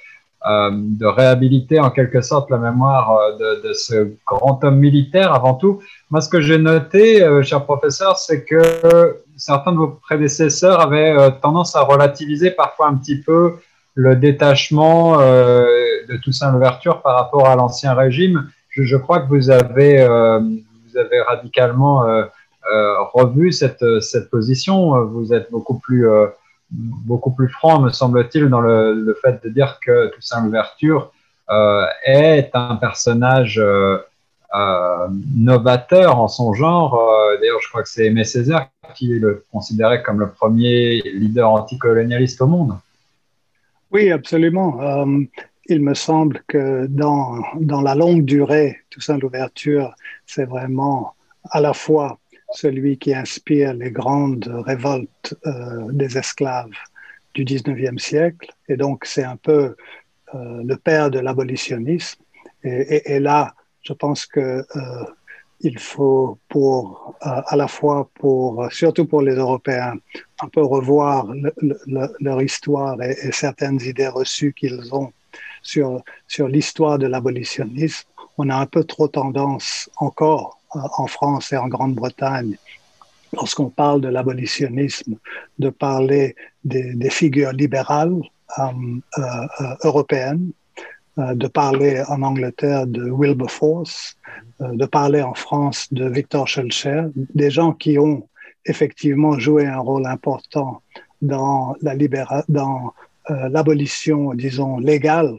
réhabiliter 1.02 1.78
en 1.78 1.90
quelque 1.90 2.22
sorte 2.22 2.50
la 2.50 2.56
mémoire 2.56 3.36
de, 3.38 3.68
de, 3.68 3.72
ce 3.74 4.12
grand 4.26 4.64
homme 4.64 4.78
militaire 4.78 5.34
avant 5.34 5.54
tout. 5.54 5.82
Moi, 6.10 6.22
ce 6.22 6.30
que 6.30 6.40
j'ai 6.40 6.58
noté, 6.58 7.20
cher 7.42 7.64
professeur, 7.64 8.16
c'est 8.16 8.44
que 8.44 9.22
certains 9.36 9.72
de 9.72 9.76
vos 9.76 9.88
prédécesseurs 9.88 10.80
avaient 10.80 11.14
tendance 11.42 11.76
à 11.76 11.82
relativiser 11.82 12.50
parfois 12.50 12.88
un 12.88 12.96
petit 12.96 13.20
peu 13.20 13.56
le 13.94 14.16
détachement 14.16 15.20
euh, 15.20 15.66
de 16.08 16.16
Toussaint 16.16 16.52
Louverture 16.52 17.02
par 17.02 17.16
rapport 17.16 17.48
à 17.48 17.56
l'ancien 17.56 17.94
régime. 17.94 18.48
Je, 18.72 18.96
crois 18.96 19.20
que 19.20 19.28
vous 19.28 19.50
avez, 19.50 20.00
euh, 20.00 20.40
radicalement 21.26 22.06
euh, 22.06 22.24
revu 23.12 23.52
cette, 23.52 23.84
position. 24.30 25.04
Vous 25.06 25.32
êtes 25.32 25.50
beaucoup 25.50 25.78
plus, 25.78 26.06
beaucoup 26.70 27.30
plus 27.30 27.48
franc, 27.48 27.80
me 27.80 27.90
semble-t-il, 27.90 28.48
dans 28.48 28.60
le, 28.60 29.16
fait 29.22 29.42
de 29.44 29.48
dire 29.50 29.78
que 29.84 30.08
Toussaint 30.14 30.44
Louverture 30.44 31.12
est 32.04 32.50
un 32.54 32.76
personnage 32.76 33.62
novateur 35.34 36.18
en 36.18 36.28
son 36.28 36.54
genre. 36.54 36.98
D'ailleurs, 37.40 37.60
je 37.62 37.68
crois 37.68 37.82
que 37.82 37.88
c'est 37.88 38.06
Aimé 38.06 38.24
Césaire 38.24 38.68
qui 38.94 39.08
le 39.08 39.44
considérait 39.52 40.02
comme 40.02 40.20
le 40.20 40.30
premier 40.30 41.02
leader 41.02 41.50
anticolonialiste 41.50 42.40
au 42.40 42.46
monde. 42.46 42.76
Oui, 43.92 44.10
absolument. 44.10 44.80
Euh, 44.80 45.24
il 45.66 45.80
me 45.82 45.94
semble 45.94 46.42
que 46.48 46.86
dans, 46.86 47.40
dans 47.60 47.80
la 47.80 47.94
longue 47.94 48.24
durée, 48.24 48.78
Toussaint 48.90 49.18
l'ouverture, 49.18 49.94
c'est 50.26 50.44
vraiment 50.44 51.14
à 51.50 51.60
la 51.60 51.72
fois 51.72 52.18
celui 52.52 52.98
qui 52.98 53.14
inspire 53.14 53.72
les 53.72 53.90
grandes 53.90 54.52
révoltes 54.66 55.34
euh, 55.46 55.90
des 55.92 56.18
esclaves 56.18 56.70
du 57.34 57.44
19e 57.44 57.98
siècle, 57.98 58.50
et 58.68 58.76
donc 58.76 59.04
c'est 59.06 59.24
un 59.24 59.36
peu 59.36 59.74
euh, 60.34 60.62
le 60.64 60.76
père 60.76 61.10
de 61.10 61.18
l'abolitionnisme. 61.18 62.20
Et, 62.64 63.18
là, 63.18 63.54
je 63.82 63.92
pense 63.92 64.24
que 64.24 64.64
il 65.62 65.78
faut 65.80 66.38
pour 66.48 67.16
à 67.20 67.56
la 67.56 67.66
fois 67.66 68.08
pour 68.14 68.68
surtout 68.70 69.04
pour 69.04 69.22
les 69.22 69.34
Européens 69.34 69.94
un 70.40 70.48
peu 70.48 70.62
revoir 70.62 71.26
leur 72.20 72.40
histoire 72.40 73.02
et, 73.02 73.32
certaines 73.32 73.80
idées 73.80 74.06
reçues 74.06 74.52
qu'ils 74.52 74.94
ont 74.94 75.12
sur 75.62 76.48
l'histoire 76.48 76.98
de 76.98 77.06
l'abolitionnisme. 77.06 78.08
On 78.38 78.48
a 78.48 78.56
un 78.56 78.66
peu 78.66 78.84
trop 78.84 79.08
tendance 79.08 79.90
encore 79.96 80.58
euh, 80.76 80.80
en 80.96 81.06
France 81.06 81.52
et 81.52 81.56
en 81.56 81.68
Grande-Bretagne 81.68 82.56
lorsqu'on 83.34 83.68
parle 83.68 84.00
de 84.00 84.08
l'abolitionnisme 84.08 85.16
de 85.58 85.70
parler 85.70 86.34
des, 86.64 87.10
figures 87.10 87.52
libérales 87.52 88.20
euh, 88.58 88.62
euh, 89.18 89.76
européennes 89.84 90.52
de 91.18 91.46
parler 91.46 92.02
en 92.08 92.22
Angleterre 92.22 92.86
de 92.86 93.10
Wilberforce, 93.10 94.16
de 94.60 94.86
parler 94.86 95.20
en 95.20 95.34
France 95.34 95.88
de 95.92 96.08
Victor 96.08 96.48
Schulcher, 96.48 97.04
des 97.14 97.50
gens 97.50 97.74
qui 97.74 97.98
ont 97.98 98.26
effectivement 98.64 99.38
joué 99.38 99.66
un 99.66 99.80
rôle 99.80 100.06
important 100.06 100.80
dans 101.20 101.76
la 101.82 101.94
l'abolition, 103.28 104.32
disons, 104.32 104.78
légale, 104.78 105.36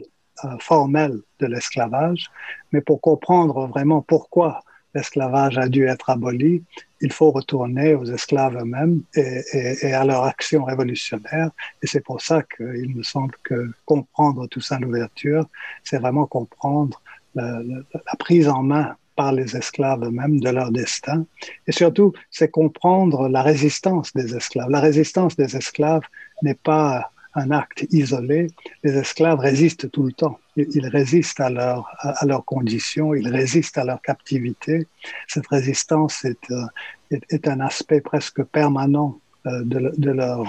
formelle 0.60 1.20
de 1.40 1.46
l'esclavage, 1.46 2.30
mais 2.72 2.80
pour 2.80 3.00
comprendre 3.00 3.66
vraiment 3.66 4.02
pourquoi 4.02 4.62
l'esclavage 4.94 5.58
a 5.58 5.68
dû 5.68 5.86
être 5.86 6.10
aboli, 6.10 6.62
il 7.00 7.12
faut 7.12 7.30
retourner 7.30 7.94
aux 7.94 8.04
esclaves 8.04 8.56
eux-mêmes 8.56 9.02
et, 9.14 9.92
à 9.92 10.04
leur 10.04 10.24
action 10.24 10.64
révolutionnaire. 10.64 11.50
Et 11.82 11.86
c'est 11.86 12.00
pour 12.00 12.20
ça 12.20 12.42
qu'il 12.42 12.94
me 12.96 13.02
semble 13.02 13.34
que 13.42 13.70
comprendre 13.84 14.46
tout 14.46 14.60
ça 14.60 14.78
l'ouverture, 14.78 15.46
c'est 15.82 15.98
vraiment 15.98 16.26
comprendre 16.26 17.02
la, 17.34 17.60
la, 17.62 18.16
prise 18.18 18.48
en 18.48 18.62
main 18.62 18.96
par 19.16 19.32
les 19.32 19.56
esclaves 19.56 20.04
eux-mêmes 20.04 20.40
de 20.40 20.48
leur 20.48 20.70
destin. 20.70 21.26
Et 21.66 21.72
surtout, 21.72 22.12
c'est 22.30 22.50
comprendre 22.50 23.28
la 23.28 23.42
résistance 23.42 24.12
des 24.14 24.34
esclaves. 24.36 24.70
La 24.70 24.80
résistance 24.80 25.36
des 25.36 25.56
esclaves 25.56 26.04
n'est 26.42 26.54
pas 26.54 27.10
un 27.34 27.50
acte 27.50 27.86
isolé. 27.90 28.48
Les 28.82 28.96
esclaves 28.96 29.38
résistent 29.38 29.90
tout 29.90 30.04
le 30.04 30.12
temps. 30.12 30.38
Ils 30.56 30.86
résistent 30.86 31.40
à, 31.40 31.50
leur, 31.50 31.88
à 31.98 32.24
leurs 32.26 32.44
conditions, 32.44 33.14
ils 33.14 33.28
résistent 33.28 33.78
à 33.78 33.84
leur 33.84 34.00
captivité. 34.00 34.86
Cette 35.26 35.48
résistance 35.48 36.24
est, 36.24 36.50
euh, 36.50 36.64
est, 37.10 37.48
un 37.48 37.60
aspect 37.60 38.00
presque 38.00 38.42
permanent 38.44 39.18
euh, 39.46 39.62
de, 39.64 40.10
leur, 40.10 40.44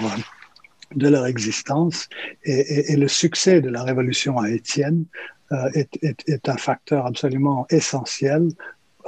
de 0.94 1.08
leur 1.08 1.26
existence. 1.26 2.08
Et, 2.44 2.94
le 2.96 3.08
succès 3.08 3.60
de 3.60 3.68
la 3.68 3.82
révolution 3.82 4.38
haïtienne 4.38 5.04
euh, 5.50 5.70
est, 5.74 6.04
est, 6.28 6.48
un 6.48 6.56
facteur 6.56 7.06
absolument 7.06 7.66
essentiel 7.70 8.48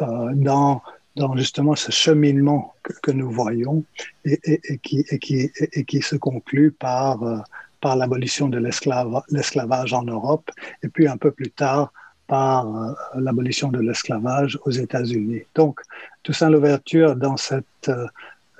dans, 0.00 0.80
dans 1.16 1.36
justement 1.36 1.74
ce 1.74 1.90
cheminement 1.90 2.74
que, 3.02 3.10
nous 3.10 3.30
voyons 3.30 3.84
et, 4.24 4.38
et, 4.44 4.78
qui, 4.78 5.04
et, 5.10 5.18
qui, 5.18 5.50
et, 5.58 5.84
qui 5.84 6.02
se 6.02 6.14
conclut 6.14 6.70
par 6.70 7.44
par 7.80 7.96
l'abolition 7.96 8.48
de 8.48 8.58
l'esclavage 8.58 9.92
en 9.92 10.02
Europe 10.02 10.50
et 10.82 10.88
puis 10.88 11.06
un 11.08 11.16
peu 11.16 11.30
plus 11.30 11.50
tard 11.50 11.92
par 12.26 12.66
euh, 12.66 12.92
l'abolition 13.16 13.68
de 13.70 13.80
l'esclavage 13.80 14.58
aux 14.64 14.70
États-Unis. 14.70 15.42
Donc, 15.54 15.80
Toussaint 16.22 16.50
Louverture, 16.50 17.16
dans, 17.16 17.36
cette, 17.36 17.88
euh, 17.88 18.06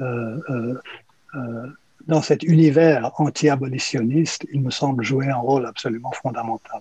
euh, 0.00 1.66
dans 2.06 2.22
cet 2.22 2.42
univers 2.42 3.12
anti-abolitionniste, 3.20 4.46
il 4.52 4.62
me 4.62 4.70
semble 4.70 5.04
jouer 5.04 5.28
un 5.28 5.36
rôle 5.36 5.66
absolument 5.66 6.12
fondamental. 6.12 6.80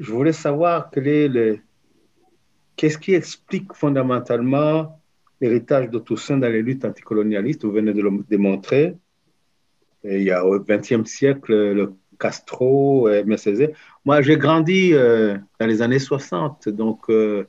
Je 0.00 0.10
voulais 0.10 0.32
savoir 0.32 0.90
quel 0.90 1.06
est 1.06 1.28
le... 1.28 1.60
qu'est-ce 2.76 2.98
qui 2.98 3.14
explique 3.14 3.72
fondamentalement 3.72 4.98
l'héritage 5.40 5.90
de 5.90 5.98
Toussaint 5.98 6.38
dans 6.38 6.52
les 6.52 6.62
luttes 6.62 6.84
anticolonialistes, 6.84 7.64
vous 7.64 7.72
venez 7.72 7.92
de 7.92 8.02
le 8.02 8.10
démontrer, 8.28 8.96
il 10.04 10.22
y 10.22 10.30
a 10.30 10.44
au 10.44 10.58
XXe 10.60 11.04
siècle, 11.04 11.52
le 11.52 11.94
Castro, 12.20 13.08
MSZ. 13.08 13.72
Moi, 14.04 14.22
j'ai 14.22 14.36
grandi 14.36 14.92
euh, 14.92 15.36
dans 15.58 15.66
les 15.66 15.82
années 15.82 15.98
60, 15.98 16.68
donc 16.68 17.08
euh, 17.08 17.46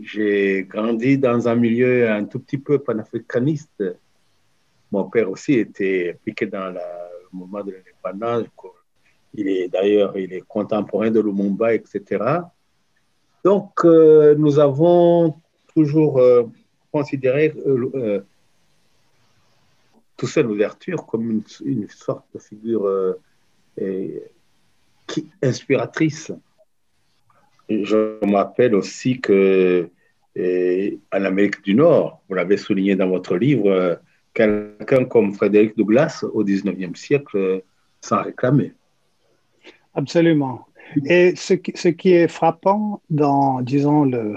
j'ai 0.00 0.64
grandi 0.68 1.18
dans 1.18 1.48
un 1.48 1.56
milieu 1.56 2.08
un 2.08 2.24
tout 2.24 2.38
petit 2.38 2.58
peu 2.58 2.78
panafricaniste. 2.78 3.84
Mon 4.92 5.04
père 5.04 5.30
aussi 5.30 5.54
était 5.54 6.12
impliqué 6.14 6.46
dans 6.46 6.70
le 6.70 6.80
moment 7.32 7.62
de 7.64 7.72
l'indépendance. 7.72 8.46
Il 9.34 9.48
est 9.48 9.68
d'ailleurs, 9.68 10.16
il 10.16 10.32
est 10.32 10.44
contemporain 10.46 11.10
de 11.10 11.20
Lumumba, 11.20 11.74
etc. 11.74 12.24
Donc, 13.44 13.84
euh, 13.84 14.34
nous 14.38 14.58
avons 14.58 15.34
toujours 15.74 16.20
considéré 16.90 17.52
euh, 20.16 20.22
Toussaint 20.26 20.42
Louverture 20.42 21.06
comme 21.06 21.42
une, 21.64 21.88
sorte 21.88 22.24
de 22.34 22.38
figure 22.38 22.86
euh, 22.86 23.14
inspiratrice. 25.42 26.32
Je 27.68 28.24
m'appelle 28.24 28.74
aussi 28.74 29.20
que 29.20 29.88
et, 30.34 30.98
en 31.12 31.24
Amérique 31.24 31.62
du 31.62 31.74
Nord, 31.74 32.20
vous 32.28 32.34
l'avez 32.34 32.56
souligné 32.56 32.94
dans 32.94 33.08
votre 33.08 33.36
livre, 33.36 33.98
quelqu'un 34.34 35.04
comme 35.06 35.32
Frédéric 35.32 35.76
Douglass 35.76 36.24
au 36.24 36.44
19e 36.44 36.94
siècle 36.94 37.62
s'en 38.00 38.22
réclamait. 38.22 38.74
Absolument. 39.94 40.66
Et 41.06 41.34
ce 41.36 41.54
qui 41.54 42.12
est 42.12 42.28
frappant 42.28 43.00
dans, 43.10 43.62
disons, 43.62 44.04
le, 44.04 44.36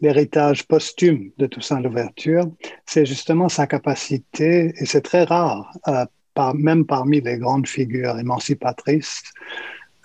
l'héritage 0.00 0.66
posthume 0.66 1.30
de 1.38 1.46
Toussaint 1.46 1.80
Louverture, 1.80 2.46
c'est 2.84 3.06
justement 3.06 3.48
sa 3.48 3.66
capacité, 3.66 4.74
et 4.78 4.86
c'est 4.86 5.00
très 5.00 5.24
rare, 5.24 5.72
euh, 5.88 6.04
par, 6.34 6.54
même 6.54 6.84
parmi 6.84 7.20
les 7.20 7.38
grandes 7.38 7.66
figures 7.66 8.18
émancipatrices 8.18 9.22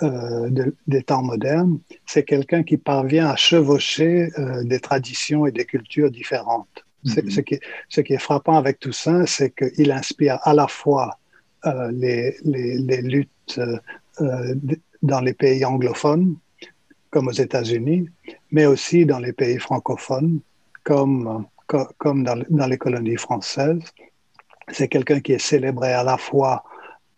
euh, 0.01 0.49
de, 0.49 0.75
des 0.87 1.03
temps 1.03 1.23
modernes, 1.23 1.79
c'est 2.05 2.23
quelqu'un 2.23 2.63
qui 2.63 2.77
parvient 2.77 3.27
à 3.27 3.35
chevaucher 3.35 4.29
euh, 4.39 4.63
des 4.63 4.79
traditions 4.79 5.45
et 5.45 5.51
des 5.51 5.65
cultures 5.65 6.09
différentes. 6.09 6.85
Mm 7.03 7.11
-hmm. 7.11 7.29
ce, 7.35 7.41
qui, 7.41 7.59
ce, 7.89 8.01
qui, 8.01 8.13
est 8.13 8.23
frappant 8.29 8.57
avec 8.63 8.79
Toussaint, 8.79 9.25
c'est 9.25 9.51
qu'il 9.57 9.91
inspire 9.91 10.37
à 10.43 10.53
la 10.53 10.67
fois 10.67 11.07
les, 12.01 12.35
les, 12.53 12.69
les, 12.89 13.01
luttes 13.13 13.59
dans 15.11 15.21
les 15.27 15.35
pays 15.43 15.63
anglophones, 15.73 16.29
comme 17.11 17.27
aux 17.31 17.39
États-Unis, 17.47 18.03
mais 18.51 18.65
aussi 18.65 19.05
dans 19.05 19.19
les 19.19 19.33
pays 19.33 19.59
francophones, 19.59 20.39
comme, 20.83 21.45
comme 21.97 22.23
dans, 22.23 22.67
les 22.67 22.77
colonies 22.77 23.17
françaises. 23.17 23.83
C'est 24.69 24.87
quelqu'un 24.87 25.19
qui 25.19 25.33
est 25.33 25.39
célébré 25.39 25.93
à 25.93 26.03
la 26.03 26.17
fois 26.17 26.63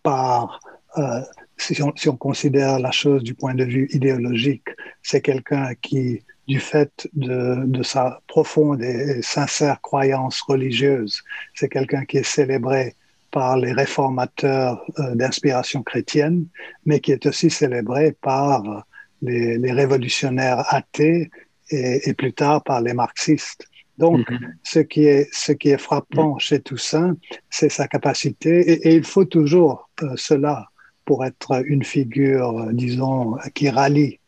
par, 0.01 0.59
euh, 0.97 1.21
si, 1.57 1.81
on, 1.81 1.93
si, 1.95 2.09
on, 2.09 2.17
considère 2.17 2.79
la 2.79 2.91
chose 2.91 3.23
du 3.23 3.33
point 3.33 3.53
de 3.53 3.63
vue 3.63 3.87
idéologique, 3.91 4.67
c'est 5.01 5.21
quelqu'un 5.21 5.73
qui 5.81 6.23
du 6.47 6.59
fait 6.59 7.07
de, 7.13 7.83
sa 7.83 8.19
profonde 8.27 8.81
et 8.81 9.21
sincère 9.21 9.79
croyance 9.81 10.41
religieuse. 10.41 11.23
C'est 11.53 11.69
quelqu'un 11.69 12.05
qui 12.05 12.17
est 12.17 12.23
célébré 12.23 12.95
par 13.31 13.57
les 13.57 13.71
réformateurs 13.71 14.83
euh, 14.99 15.15
d'inspiration 15.15 15.81
chrétienne, 15.83 16.45
mais 16.85 16.99
qui 16.99 17.11
est 17.11 17.25
aussi 17.25 17.49
célébré 17.49 18.15
par 18.21 18.85
les, 19.23 19.71
révolutionnaires 19.71 20.63
athées 20.73 21.31
et, 21.69 22.13
plus 22.13 22.33
tard 22.33 22.63
par 22.63 22.81
les 22.81 22.93
marxistes. 22.93 23.67
Donc, 23.97 24.29
mhm. 24.29 24.55
ce, 24.63 24.79
qui 24.79 25.05
est, 25.05 25.29
ce 25.31 25.51
qui 25.51 25.69
est 25.69 25.77
frappant 25.77 26.38
chez 26.39 26.59
Toussaint, 26.59 27.15
c'est 27.49 27.69
sa 27.69 27.88
capacité, 27.88 28.59
et, 28.88 28.95
il 28.95 29.03
faut 29.03 29.25
toujours 29.25 29.89
euh, 30.01 30.13
cela 30.15 30.67
pour 31.05 31.25
être 31.25 31.63
une 31.65 31.83
figure, 31.83 32.59
euh, 32.59 32.73
disons, 32.73 33.38
qui 33.53 33.69
rallie 33.69 34.19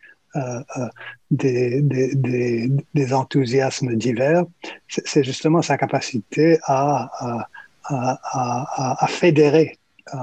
des, 1.32 1.82
des, 1.82 2.70
des, 2.94 3.14
enthousiasmes 3.14 3.96
divers, 3.96 4.44
c'est 4.90 5.24
justement 5.24 5.62
sa 5.62 5.78
capacité 5.78 6.60
à, 6.66 7.10
à, 7.22 7.48
à, 7.88 9.08
fédérer 9.08 9.78
euh, 10.14 10.18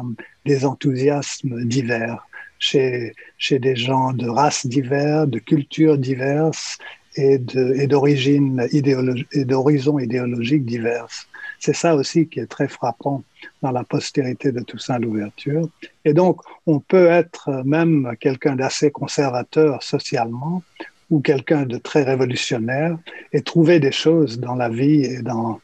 des 0.44 0.64
enthousiasmes 0.64 1.64
divers 1.64 2.26
chez, 2.62 3.12
chez 3.38 3.58
des 3.58 3.74
gens 3.74 4.12
de 4.12 4.28
races 4.28 4.66
diverses, 4.66 5.28
de 5.28 5.40
cultures 5.40 5.98
diverses 5.98 6.78
et 7.16 7.38
d'origines 7.38 8.66
idéologiques 8.72 9.26
et 9.32 9.44
d'horizons 9.44 9.98
idéologiques 9.98 10.64
diverses. 10.64 11.26
C'est 11.58 11.74
ça 11.74 11.96
aussi 11.96 12.28
qui 12.28 12.38
est 12.38 12.46
très 12.46 12.68
frappant 12.68 13.24
dans 13.62 13.72
la 13.72 13.82
postérité 13.82 14.52
de 14.52 14.60
Toussaint 14.60 15.00
Louverture. 15.00 15.68
Et 16.04 16.14
donc, 16.14 16.40
on 16.66 16.78
peut 16.78 17.08
être 17.08 17.50
même 17.64 18.14
quelqu'un 18.20 18.54
d'assez 18.54 18.92
conservateur 18.92 19.82
socialement 19.82 20.62
ou 21.10 21.20
quelqu'un 21.20 21.66
de 21.66 21.78
très 21.78 22.04
révolutionnaire 22.04 22.96
et 23.32 23.42
trouver 23.42 23.80
des 23.80 23.92
choses 23.92 24.38
dans 24.38 24.54
la 24.54 24.68
vie 24.68 25.04
et 25.04 25.20
dans, 25.20 25.60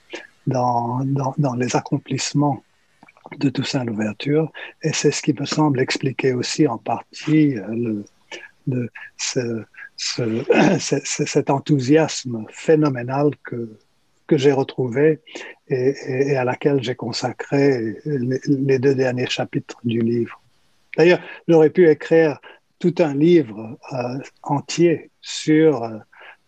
dans, 0.49 1.01
dans, 1.39 1.55
les 1.55 1.77
accomplissements 1.77 2.63
de 3.37 3.49
Toussaint 3.49 3.85
Louverture. 3.85 4.51
Et 4.83 4.93
c'est 4.93 5.11
ce 5.11 5.23
qui 5.23 5.35
me 5.39 5.45
semble 5.45 5.81
expliquer 5.81 6.33
aussi 6.33 6.67
en 6.67 6.79
partie 6.79 7.57
euh, 7.57 8.03
le, 8.67 8.91
ce, 9.17 9.65
cet 10.79 11.51
enthousiasme 11.51 12.45
phénoménal 12.51 13.31
que, 13.45 13.79
que 14.27 14.37
j'ai 14.37 14.53
retrouvé 14.53 15.21
et, 15.69 15.95
et, 16.07 16.37
à 16.37 16.45
laquelle 16.45 16.83
j'ai 16.83 16.95
consacré 16.95 17.97
les, 18.05 18.79
deux 18.79 18.95
derniers 18.95 19.29
chapitres 19.29 19.81
du 19.85 20.01
livre. 20.01 20.41
D'ailleurs, 20.97 21.21
j'aurais 21.47 21.71
pu 21.71 21.89
écrire 21.89 22.39
tout 22.79 22.95
un 22.99 23.15
livre 23.15 23.79
euh, 23.93 24.19
entier 24.43 25.11
sur 25.21 25.83
euh, 25.83 25.99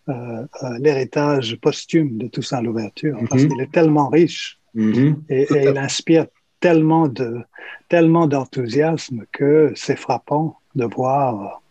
euh, 0.09 0.45
euh, 0.63 0.77
l'héritage 0.79 1.57
posthume 1.61 2.17
de 2.17 2.27
Toussaint 2.27 2.63
Louverture, 2.63 3.19
parce 3.29 3.43
mhm. 3.43 3.49
qu'il 3.49 3.61
est 3.61 3.71
tellement 3.71 4.09
riche 4.09 4.59
mhm. 4.73 5.23
et, 5.29 5.47
il 5.51 5.77
inspire 5.77 6.25
tellement 6.61 7.07
de 7.07 7.43
tellement 7.89 8.25
d'enthousiasme 8.25 9.25
que 9.33 9.73
c'est 9.75 9.97
frappant 9.97 10.55
de 10.75 10.85
voir 10.85 11.61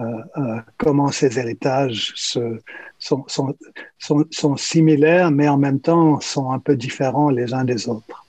euh, 0.00 0.60
comment 0.78 1.08
ces 1.08 1.38
héritages 1.38 2.14
sont, 2.16 3.26
sont, 3.28 4.56
similaires, 4.56 5.30
mais 5.30 5.48
en 5.48 5.58
même 5.58 5.80
temps 5.80 6.20
sont 6.20 6.50
un 6.50 6.58
peu 6.58 6.76
différents 6.76 7.28
les 7.28 7.52
uns 7.52 7.64
des 7.64 7.88
autres. 7.88 8.21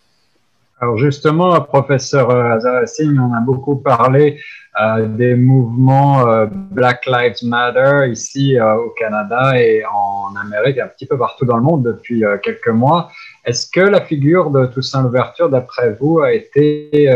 Alors 0.84 0.98
justement, 0.98 1.62
professeur 1.62 2.30
Azarassine, 2.30 3.18
on 3.18 3.34
a 3.34 3.40
beaucoup 3.40 3.78
parlé 3.78 4.42
euh, 4.82 5.06
des 5.06 5.34
mouvements 5.34 6.28
euh, 6.28 6.46
Black 6.52 7.06
Lives 7.06 7.38
Matter 7.44 8.12
ici 8.12 8.60
euh, 8.60 8.76
au 8.76 8.90
Canada 8.90 9.58
et 9.58 9.86
en 9.86 10.36
Amérique, 10.36 10.80
un 10.80 10.88
petit 10.88 11.06
peu 11.06 11.18
partout 11.18 11.46
dans 11.46 11.56
le 11.56 11.64
monde 11.64 11.84
depuis 11.84 12.26
quelques 12.42 12.68
mois. 12.68 13.10
Est-ce 13.46 13.66
que 13.72 13.80
la 13.80 14.02
figure 14.02 14.50
de 14.52 14.66
Toussaint 14.66 15.04
Louverture, 15.04 15.48
d'après 15.50 15.96
vous, 16.02 16.20
a 16.20 16.34
été 16.34 17.10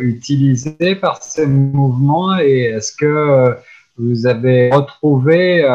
utilisée 0.00 0.94
par 0.94 1.22
ces 1.22 1.46
mouvements 1.46 2.38
et 2.38 2.72
est-ce 2.76 2.96
que 2.96 3.54
vous 3.98 4.26
avez 4.26 4.70
retrouvé, 4.70 5.68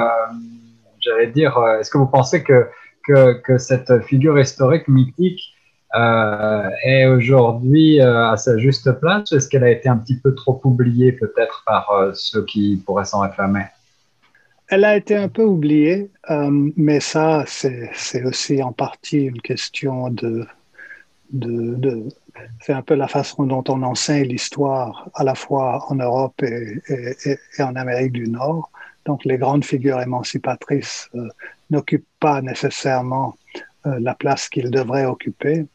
j'allais 1.02 1.28
dire, 1.28 1.56
est-ce 1.80 1.92
que 1.92 2.00
vous 2.00 2.08
pensez 2.08 2.42
que, 2.42 2.66
que, 3.06 3.34
que 3.42 3.60
cette 3.60 4.02
figure 4.06 4.40
historique 4.40 4.88
mythique 4.88 5.54
euh, 5.96 6.70
est 6.84 7.06
aujourd'hui 7.06 8.02
euh, 8.02 8.32
à 8.32 8.36
sa 8.36 8.58
juste 8.58 8.92
place 9.00 9.32
Est-ce 9.32 9.48
qu'elle 9.48 9.64
a 9.64 9.72
été 9.72 9.88
un 9.88 9.98
petit 9.98 10.18
peu 10.18 10.36
trop 10.36 10.60
oubliée 10.66 11.14
peut-être 11.14 11.64
par 11.66 11.90
euh, 11.92 12.12
ceux 12.14 12.44
qui 12.44 12.82
pourraient 12.86 13.06
s'en 13.06 13.22
réclamer? 13.22 13.66
Elle 14.68 14.84
a 14.84 14.98
été 14.98 15.16
un 15.16 15.30
peu 15.30 15.44
oubliée, 15.44 16.12
mais 16.76 17.00
ça, 17.00 17.46
c'est 17.48 18.26
aussi 18.26 18.62
en 18.62 18.74
partie 18.74 19.20
une 19.20 19.40
question 19.40 20.10
de... 20.10 20.46
c'est 22.60 22.74
un 22.74 22.82
peu 22.82 22.96
la 22.96 23.08
façon 23.08 23.46
dont 23.46 23.64
on 23.70 23.82
enseigne 23.82 24.28
l'histoire 24.28 25.10
à 25.14 25.24
la 25.24 25.36
fois 25.36 25.86
en 25.90 25.96
Europe 25.96 26.44
et, 26.44 26.82
en 27.60 27.78
Amérique 27.78 28.12
du 28.12 28.28
Nord. 28.28 28.70
Donc 29.06 29.24
les 29.24 29.38
grandes 29.38 29.64
figures 29.64 30.02
émancipatrices 30.02 31.10
n'occupent 31.70 32.06
pas 32.20 32.42
nécessairement 32.42 33.38
euh, 33.56 33.62
la 34.00 34.16
place 34.16 34.50
qu'il 34.50 34.70
devrait 34.72 35.06
occuper. 35.06 35.66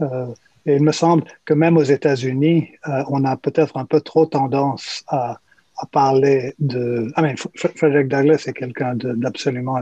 Euh, 0.00 0.26
et 0.66 0.76
il 0.76 0.82
me 0.82 0.92
semble 0.92 1.24
que 1.44 1.54
même 1.54 1.76
aux 1.76 1.82
États-Unis, 1.82 2.70
euh, 2.88 3.02
on 3.08 3.24
a 3.24 3.36
peut-être 3.36 3.76
un 3.76 3.84
peu 3.84 4.00
trop 4.00 4.26
tendance 4.26 5.04
à, 5.08 5.40
parler 5.92 6.54
de... 6.58 7.12
Ah, 7.14 7.22
mais 7.22 7.36
Frederick 7.54 8.08
Douglass 8.08 8.48
est 8.48 8.52
quelqu'un 8.52 8.96
d'absolument 8.96 9.78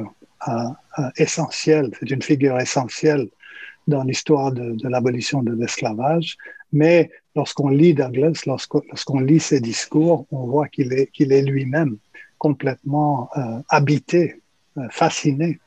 essentiel, 1.17 1.91
c'est 1.99 2.11
une 2.11 2.21
figure 2.21 2.61
essentielle 2.61 3.29
dans 3.89 4.03
l'histoire 4.03 4.53
de, 4.53 4.77
l'abolition 4.87 5.43
de 5.43 5.55
l'esclavage. 5.55 6.37
Mais 6.71 7.11
lorsqu'on 7.35 7.71
lit 7.71 7.95
Douglas, 7.95 8.43
lorsqu'on 8.47 9.21
lit 9.21 9.41
ses 9.41 9.61
discours, 9.61 10.27
on 10.31 10.45
voit 10.45 10.69
qu'il 10.69 10.93
est, 10.93 11.07
qu'il 11.07 11.33
est 11.33 11.41
lui-même 11.41 11.97
complètement 12.37 13.31
habité, 13.71 14.43
fasciné 14.91 15.61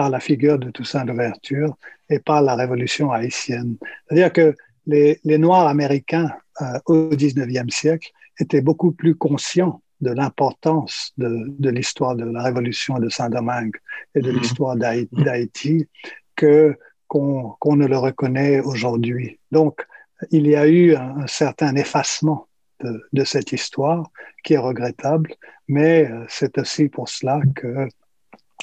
par 0.00 0.08
la 0.08 0.18
figure 0.18 0.58
de 0.58 0.70
Toussaint 0.70 1.04
Louverture 1.04 1.76
et 2.08 2.20
par 2.20 2.40
la 2.40 2.54
révolution 2.54 3.12
haïtienne. 3.12 3.76
C'est-à-dire 4.08 4.32
que 4.32 4.56
les, 4.86 5.20
Noirs 5.36 5.68
américains 5.68 6.30
euh, 6.62 6.78
au 6.86 7.10
19e 7.10 7.68
siècle 7.68 8.10
étaient 8.38 8.62
beaucoup 8.62 8.92
plus 8.92 9.14
conscients 9.14 9.82
de 10.00 10.10
l'importance 10.10 11.12
de, 11.18 11.68
l'histoire 11.68 12.16
de 12.16 12.24
la 12.24 12.42
révolution 12.42 12.98
de 12.98 13.10
Saint-Domingue 13.10 13.76
et 14.14 14.22
de 14.22 14.32
mhm. 14.32 14.38
l'histoire 14.38 14.74
d'Haïti 14.76 15.86
que 16.34 16.78
qu'on 17.06 17.76
ne 17.76 17.86
le 17.86 17.98
reconnaît 17.98 18.60
aujourd'hui. 18.60 19.38
Donc, 19.50 19.84
il 20.30 20.46
y 20.46 20.56
a 20.56 20.66
eu 20.66 20.94
un, 20.94 21.26
certain 21.26 21.76
effacement 21.76 22.48
de, 22.82 23.02
de, 23.12 23.24
cette 23.24 23.52
histoire 23.52 24.08
qui 24.44 24.54
est 24.54 24.64
regrettable, 24.70 25.34
mais 25.68 26.10
euh, 26.10 26.24
c'est 26.30 26.56
aussi 26.56 26.88
pour 26.88 27.06
cela 27.10 27.42
que 27.54 27.86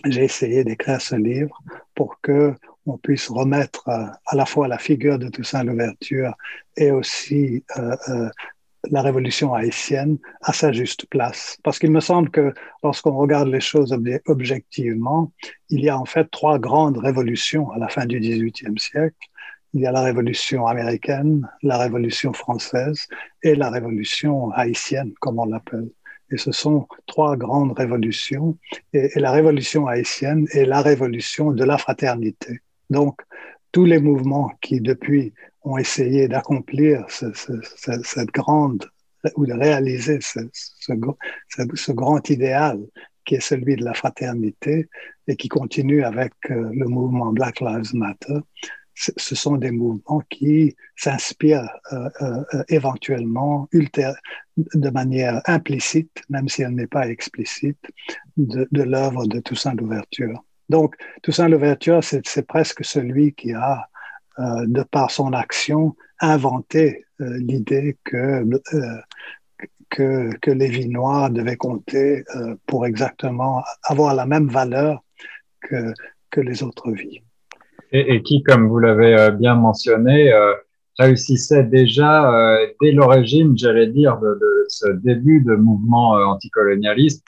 j'ai 0.06 0.24
essayé 0.24 0.64
d'écrire 0.64 1.02
ce 1.02 1.16
livre 1.16 1.62
pour 1.96 2.20
que 2.22 2.54
on 2.86 2.98
puisse 2.98 3.30
remettre 3.30 3.88
euh, 3.90 4.06
à 4.28 4.36
la 4.36 4.46
fois 4.46 4.68
la 4.68 4.78
figure 4.78 5.20
de 5.20 5.28
Toussaint 5.28 5.64
Louverture 5.64 6.34
et 6.78 6.92
aussi 6.92 7.64
euh, 7.78 7.96
euh, 8.10 8.30
la 8.90 9.02
révolution 9.02 9.54
haïtienne 9.54 10.18
à 10.42 10.54
sa 10.54 10.72
juste 10.72 11.06
place. 11.08 11.58
Parce 11.64 11.80
qu'il 11.80 11.92
me 11.92 12.00
semble 12.00 12.30
que 12.30 12.54
lorsqu'on 12.84 13.16
regarde 13.18 13.50
les 13.50 13.60
choses 13.60 13.98
objectivement, 14.28 15.34
il 15.70 15.82
y 15.84 15.90
a 15.90 15.98
en 15.98 16.06
fait 16.06 16.30
trois 16.32 16.58
grandes 16.60 16.98
révolutions 16.98 17.70
à 17.72 17.78
la 17.80 17.90
fin 17.90 18.06
du 18.06 18.20
XVIIIe 18.20 18.80
siècle. 18.80 19.18
Il 19.74 19.82
y 19.82 19.86
a 19.86 19.92
la 19.92 20.02
révolution 20.02 20.66
américaine, 20.66 21.48
la 21.62 21.78
révolution 21.78 22.32
française 22.32 23.06
et 23.44 23.56
la 23.56 23.70
révolution 23.70 24.52
haïtienne, 24.52 25.14
comme 25.20 25.40
on 25.40 25.46
l'appelle. 25.46 25.90
Et 26.30 26.38
ce 26.38 26.52
sont 26.52 26.88
trois 27.06 27.38
grandes 27.38 27.78
révolutions. 27.78 28.58
Et, 28.94 29.10
la 29.16 29.32
révolution 29.32 29.88
haïtienne 29.88 30.46
est 30.52 30.66
la 30.66 30.82
révolution 30.82 31.52
de 31.52 31.64
la 31.64 31.78
fraternité. 31.78 32.60
Donc, 32.90 33.22
tous 33.72 33.86
les 33.86 34.00
mouvements 34.00 34.52
qui, 34.62 34.82
depuis, 34.82 35.34
ont 35.64 35.78
essayé 35.78 36.28
d'accomplir 36.28 37.06
cette 37.10 38.32
grande 38.32 38.86
ou 39.36 39.46
de 39.46 39.54
réaliser 39.54 40.20
ce, 40.22 41.92
grand 41.92 42.30
idéal 42.30 42.80
qui 43.26 43.36
est 43.36 43.42
celui 43.42 43.76
de 43.76 43.84
la 43.84 43.94
fraternité 43.94 44.88
et 45.28 45.36
qui 45.36 45.50
continue 45.50 46.04
avec 46.04 46.34
euh, 46.50 46.70
le 46.74 46.88
mouvement 46.88 47.34
Black 47.34 47.60
Lives 47.60 47.94
Matter, 47.94 48.40
ce 48.98 49.36
sont 49.36 49.58
des 49.58 49.72
mouvements 49.72 50.22
qui 50.30 50.76
s'inspirent 50.96 51.70
euh, 51.94 52.10
euh, 52.22 52.64
éventuellement 52.70 53.70
de 53.72 54.90
manière 54.90 55.42
implicite, 55.46 56.24
même 56.30 56.50
si 56.50 56.64
elle 56.64 56.74
n'est 56.74 56.88
pas 56.88 57.08
explicite, 57.08 57.80
de, 58.38 58.68
l'œuvre 58.72 59.28
de 59.28 59.40
Toussaint 59.40 59.76
Louverture. 59.76 60.44
Donc, 60.70 60.96
Toussaint 61.22 61.48
Louverture, 61.48 62.04
c'est 62.04 62.48
presque 62.48 62.84
celui 62.84 63.34
qui 63.34 63.54
a, 63.54 63.88
euh, 64.40 64.66
de 64.66 64.82
par 64.82 65.12
son 65.12 65.32
action, 65.34 65.96
inventé 66.20 67.06
l'idée 67.20 67.98
que, 68.04 68.44
que, 69.90 70.36
que 70.38 70.52
les 70.52 70.68
vies 70.68 70.90
noires 70.90 71.30
devaient 71.30 71.56
compter 71.56 72.24
pour 72.66 72.86
exactement 72.86 73.64
avoir 73.84 74.14
la 74.14 74.26
même 74.26 74.48
valeur 74.48 75.04
que, 75.62 75.94
que 76.30 76.42
les 76.42 76.64
autres 76.64 76.92
vies. 76.92 77.22
Et, 77.92 78.22
qui, 78.22 78.44
comme 78.44 78.68
vous 78.68 78.80
l'avez 78.80 79.32
bien 79.32 79.56
mentionné, 79.56 80.32
réussissait 81.00 81.64
déjà 81.64 82.58
dès 82.82 82.92
l'origine, 82.92 83.58
j'allais 83.58 83.88
dire, 83.88 84.18
de, 84.18 84.28
de, 84.28 84.66
ce 84.68 84.90
début 84.92 85.42
de 85.42 85.56
mouvement 85.56 86.12
anticolonialiste 86.12 87.24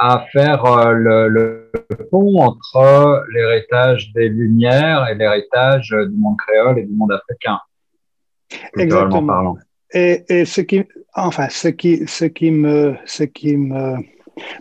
à 0.00 0.24
faire 0.32 0.92
le, 0.94 1.28
le, 1.28 1.70
pont 2.10 2.40
entre 2.40 3.22
l'héritage 3.32 4.12
des 4.14 4.28
Lumières 4.30 5.06
et 5.08 5.14
l'héritage 5.14 5.90
du 5.90 6.16
monde 6.16 6.36
créole 6.38 6.78
et 6.78 6.84
du 6.84 6.92
monde 6.94 7.12
africain. 7.12 7.58
Exactement. 8.76 9.26
Parlant. 9.26 9.56
Et, 9.92 10.24
et, 10.28 10.44
ce 10.44 10.60
qui, 10.62 10.82
enfin, 11.14 11.48
ce 11.50 11.68
qui, 11.68 12.06
ce 12.06 12.24
qui 12.24 12.50
me, 12.50 12.96
ce 13.04 13.24
qui 13.24 13.56
me, 13.56 13.96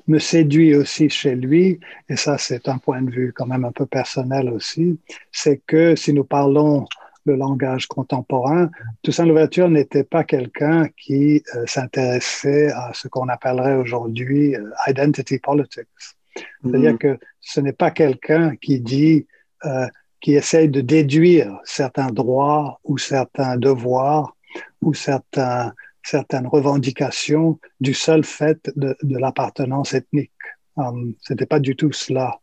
me 0.07 0.19
séduit 0.19 0.75
aussi 0.75 1.09
chez 1.09 1.35
lui, 1.35 1.79
et 2.09 2.15
ça 2.15 2.37
c'est 2.37 2.67
un 2.67 2.77
point 2.77 3.01
de 3.01 3.11
vue 3.11 3.33
quand 3.33 3.45
même 3.45 3.65
un 3.65 3.71
peu 3.71 3.85
personnel 3.85 4.49
aussi, 4.49 4.99
c'est 5.31 5.61
que 5.65 5.95
si 5.95 6.13
nous 6.13 6.23
parlons 6.23 6.85
le 7.25 7.35
langage 7.35 7.87
contemporain, 7.87 8.69
Toussaint 9.03 9.25
Louverture 9.25 9.69
n'était 9.69 10.03
pas 10.03 10.23
quelqu'un 10.23 10.87
qui 10.97 11.43
euh, 11.55 11.65
s'intéressait 11.67 12.71
à 12.71 12.91
ce 12.93 13.07
qu'on 13.07 13.27
appellerait 13.27 13.75
aujourd'hui 13.75 14.55
euh, 14.55 14.69
identity 14.87 15.37
politics. 15.39 15.87
C'est-à-dire 16.63 16.93
mm-hmm. 16.93 16.97
que 16.97 17.19
ce 17.41 17.59
n'est 17.59 17.73
pas 17.73 17.91
quelqu'un 17.91 18.55
qui 18.55 18.79
dit, 18.79 19.27
euh, 19.65 19.87
qui 20.21 20.33
essaye 20.35 20.69
de 20.69 20.81
déduire 20.81 21.59
certains 21.63 22.11
droits 22.11 22.79
ou 22.83 22.97
certains 22.97 23.57
devoirs 23.57 24.35
ou 24.81 24.93
certains, 24.93 25.73
certaines 26.03 26.47
revendications 26.47 27.59
du 27.79 27.93
seul 27.93 28.23
fait 28.23 28.71
de, 28.75 28.95
de 29.03 29.17
l'appartenance 29.17 29.93
ethnique. 29.93 30.31
Um, 30.77 31.13
Ce 31.21 31.33
n'était 31.33 31.45
pas 31.45 31.59
du 31.59 31.75
tout 31.75 31.91
cela. 31.91 32.39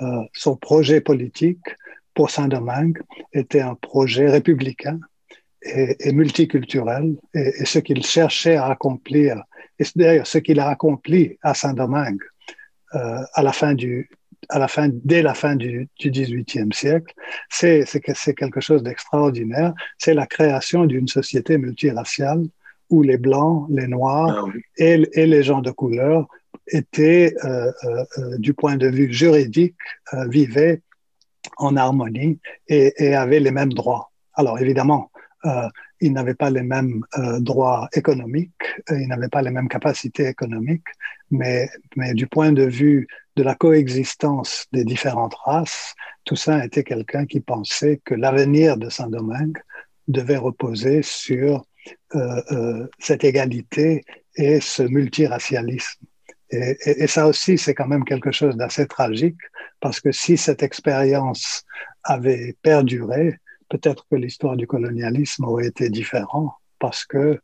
Euh, 0.00 0.22
son 0.32 0.56
projet 0.56 1.00
politique 1.00 1.66
pour 2.14 2.30
Saint-Domingue 2.30 3.00
était 3.32 3.60
un 3.60 3.74
projet 3.74 4.28
républicain 4.28 5.00
et, 5.62 6.12
multiculturel. 6.12 7.16
Et, 7.34 7.64
ce 7.64 7.78
qu'il 7.78 8.04
cherchait 8.04 8.56
à 8.56 8.66
accomplir, 8.66 9.42
et 9.78 9.84
d'ailleurs 9.96 10.26
ce 10.26 10.38
qu'il 10.38 10.60
a 10.60 10.68
accompli 10.68 11.38
à 11.42 11.54
Saint-Domingue 11.54 12.22
euh, 12.94 13.22
à 13.34 13.42
la 13.42 13.52
fin 13.52 13.74
du, 13.74 14.10
à 14.48 14.58
la 14.58 14.68
dès 15.04 15.22
la 15.22 15.34
fin 15.34 15.56
du, 15.56 15.88
18e 16.00 16.72
siècle, 16.72 17.14
c'est 17.50 17.84
quelque 18.36 18.60
chose 18.60 18.82
d'extraordinaire. 18.82 19.74
C'est 19.98 20.14
la 20.14 20.26
création 20.26 20.86
d'une 20.86 21.08
société 21.08 21.58
multiraciale 21.58 22.44
où 22.90 23.02
les 23.02 23.18
blancs, 23.18 23.66
les 23.70 23.86
noirs 23.86 24.46
ah 24.46 24.58
et, 24.76 25.02
et, 25.12 25.26
les 25.26 25.42
gens 25.42 25.60
de 25.60 25.70
couleur 25.70 26.26
étaient, 26.68 27.34
euh, 27.44 27.72
euh, 27.84 28.04
euh, 28.18 28.38
du 28.38 28.54
point 28.54 28.76
de 28.76 28.88
vue 28.88 29.12
juridique, 29.12 29.76
vivaient 30.26 30.82
en 31.56 31.76
harmonie 31.76 32.40
et, 32.68 32.92
et, 32.98 33.14
avaient 33.14 33.40
les 33.40 33.50
mêmes 33.50 33.72
droits. 33.72 34.10
Alors 34.34 34.58
évidemment, 34.58 35.10
ils 36.00 36.12
n'avaient 36.12 36.34
pas 36.34 36.50
les 36.50 36.62
mêmes 36.62 37.02
droits 37.40 37.88
économiques, 37.92 38.62
ils 38.90 39.06
n'avaient 39.06 39.28
pas 39.28 39.42
les 39.42 39.50
mêmes 39.50 39.68
capacités 39.68 40.26
économiques, 40.26 40.86
mais, 41.30 41.68
mais 41.96 42.12
du 42.14 42.26
point 42.26 42.52
de 42.52 42.64
vue 42.64 43.06
de 43.36 43.42
la 43.42 43.54
coexistence 43.54 44.66
des 44.72 44.84
différentes 44.84 45.34
races, 45.34 45.94
Toussaint 46.24 46.60
était 46.60 46.82
quelqu'un 46.82 47.24
qui 47.24 47.40
pensait 47.40 48.00
que 48.04 48.14
l'avenir 48.14 48.76
de 48.76 48.88
Saint-Domingue 48.88 49.58
devait 50.08 50.36
reposer 50.36 51.02
sur 51.02 51.64
cette 52.98 53.24
égalité 53.24 54.04
et 54.36 54.60
ce 54.60 54.82
multiracialisme. 54.82 56.04
Et, 56.50 57.06
ça 57.06 57.26
aussi, 57.26 57.58
c'est 57.58 57.74
quand 57.74 57.86
même 57.86 58.04
quelque 58.04 58.32
chose 58.32 58.56
d'assez 58.56 58.86
tragique, 58.86 59.36
parce 59.80 60.00
que 60.00 60.12
si 60.12 60.38
cette 60.38 60.62
expérience 60.62 61.64
avait 62.04 62.56
perduré, 62.62 63.38
peut-être 63.68 64.06
que 64.10 64.16
l'histoire 64.16 64.56
du 64.56 64.66
colonialisme 64.66 65.44
aurait 65.44 65.66
été 65.66 65.90
différente, 65.90 66.52
parce 66.78 67.04
que 67.04 67.38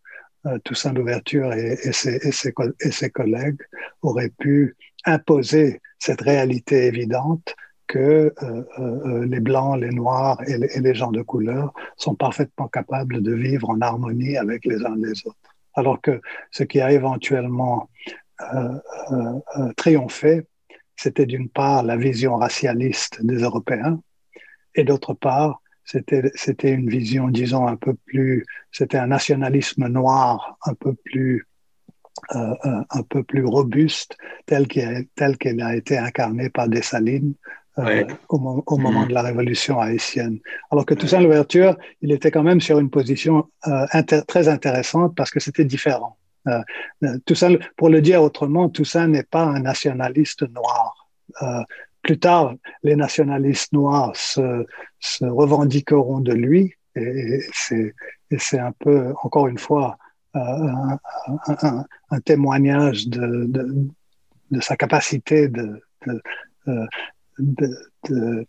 euh, 0.47 0.59
Toussaint 0.65 0.93
Louverture 0.93 1.53
et, 1.53 1.77
ses, 1.93 3.11
collègues 3.11 3.61
auraient 4.01 4.33
pu 4.39 4.77
imposer 5.05 5.81
cette 5.99 6.23
réalité 6.23 6.87
évidente 6.87 7.55
que 7.87 7.99
euh, 7.99 8.33
euh, 8.43 8.63
euh, 8.79 9.27
les 9.27 9.41
blancs, 9.41 9.79
les 9.81 9.91
noirs 9.91 10.41
et 10.47 10.59
les, 10.59 10.95
gens 10.95 11.11
de 11.11 11.23
couleur 11.23 11.73
sont 11.97 12.15
parfaitement 12.15 12.69
capables 12.69 13.23
de 13.23 13.33
vivre 13.35 13.71
en 13.71 13.81
harmonie 13.81 14.37
avec 14.37 14.65
les 14.65 14.85
uns 14.85 14.97
les 14.97 15.27
autres. 15.27 15.37
Alors 15.75 16.01
que 16.01 16.21
ce 16.51 16.63
qui 16.65 16.81
a 16.81 16.93
éventuellement 16.93 17.89
triomphé, 19.77 20.47
c'était 20.97 21.27
d'une 21.27 21.49
part 21.49 21.83
la 21.83 21.97
vision 21.97 22.37
racialiste 22.37 23.25
des 23.25 23.39
Européens 23.39 24.01
et 24.75 24.85
d'autre 24.85 25.15
part 25.15 25.61
c'était 25.85 26.73
une 26.73 26.89
vision 26.89 27.29
disons 27.29 27.67
un 27.67 27.77
peu 27.77 27.95
plus 28.07 28.45
c'était 28.73 28.99
un 28.99 29.09
nationalisme 29.09 29.87
noir 29.89 30.57
un 30.65 30.75
peu 30.75 30.95
plus 30.95 31.47
un 32.31 33.03
peu 33.09 33.23
plus 33.23 33.45
robuste 33.45 34.17
tel 34.47 34.67
qu'elle 34.67 35.63
a 35.63 35.77
été 35.77 35.99
incarnée 35.99 36.51
par 36.51 36.69
Dessalines 36.69 37.35
ouais. 37.79 38.07
au, 38.29 38.63
au, 38.67 38.77
moment 38.79 39.05
mmh. 39.05 39.09
de 39.09 39.15
la 39.15 39.23
révolution 39.23 39.81
haïtienne. 39.81 40.39
Alors 40.71 40.87
que 40.87 40.95
Toussaint 40.95 41.21
Louverture, 41.21 41.77
il 42.03 42.13
était 42.13 42.31
quand 42.31 42.43
même 42.43 42.61
sur 42.61 42.79
une 42.79 42.91
position 42.91 43.49
euh, 43.67 43.87
inter 43.93 44.23
très 44.27 44.49
intéressante 44.49 45.15
parce 45.15 45.31
que 45.31 45.41
c'était 45.41 45.65
différent. 45.65 46.17
Euh, 46.47 46.61
euh 47.05 47.19
Toussaint, 47.27 47.57
pour 47.77 47.89
le 47.89 48.01
dire 48.01 48.23
autrement, 48.23 48.69
Toussaint 48.69 49.09
n'est 49.09 49.25
pas 49.25 49.45
un 49.45 49.61
nationaliste 49.61 50.43
noir. 50.51 51.09
Euh, 51.43 51.63
plus 52.03 52.19
tard, 52.19 52.55
les 52.83 52.97
nationalistes 52.97 53.73
noirs 53.73 54.15
se, 54.15 54.67
se 55.01 55.25
revendiqueront 55.25 56.21
de 56.21 56.33
lui 56.33 56.75
et, 56.97 57.41
et 58.31 58.39
c'est 58.39 58.59
un 58.59 58.73
peu, 58.73 59.15
encore 59.23 59.49
une 59.49 59.59
fois, 59.59 59.97
euh, 60.37 60.41
un, 60.41 60.99
un, 61.63 61.85
un, 62.11 62.21
témoignage 62.21 63.09
de, 63.09 63.47
de, 63.47 63.89
de, 64.51 64.61
sa 64.61 64.77
capacité 64.77 65.49
de, 65.49 65.81
de, 67.39 67.71
euh, 68.11 68.45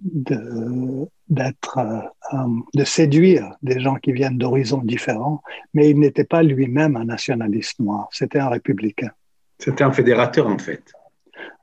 de, 0.00 1.08
d'être 1.28 1.78
euh, 1.78 2.46
de 2.74 2.84
séduire 2.84 3.54
des 3.62 3.80
gens 3.80 3.96
qui 3.96 4.12
viennent 4.12 4.38
d'horizons 4.38 4.82
différents, 4.82 5.42
mais 5.74 5.90
il 5.90 5.98
n'était 5.98 6.24
pas 6.24 6.42
lui-même 6.42 6.96
un 6.96 7.04
nationaliste 7.04 7.80
noir, 7.80 8.08
c'était 8.12 8.38
un 8.38 8.48
républicain. 8.48 9.10
C'était 9.58 9.84
un 9.84 9.92
fédérateur 9.92 10.46
en 10.46 10.58
fait. 10.58 10.92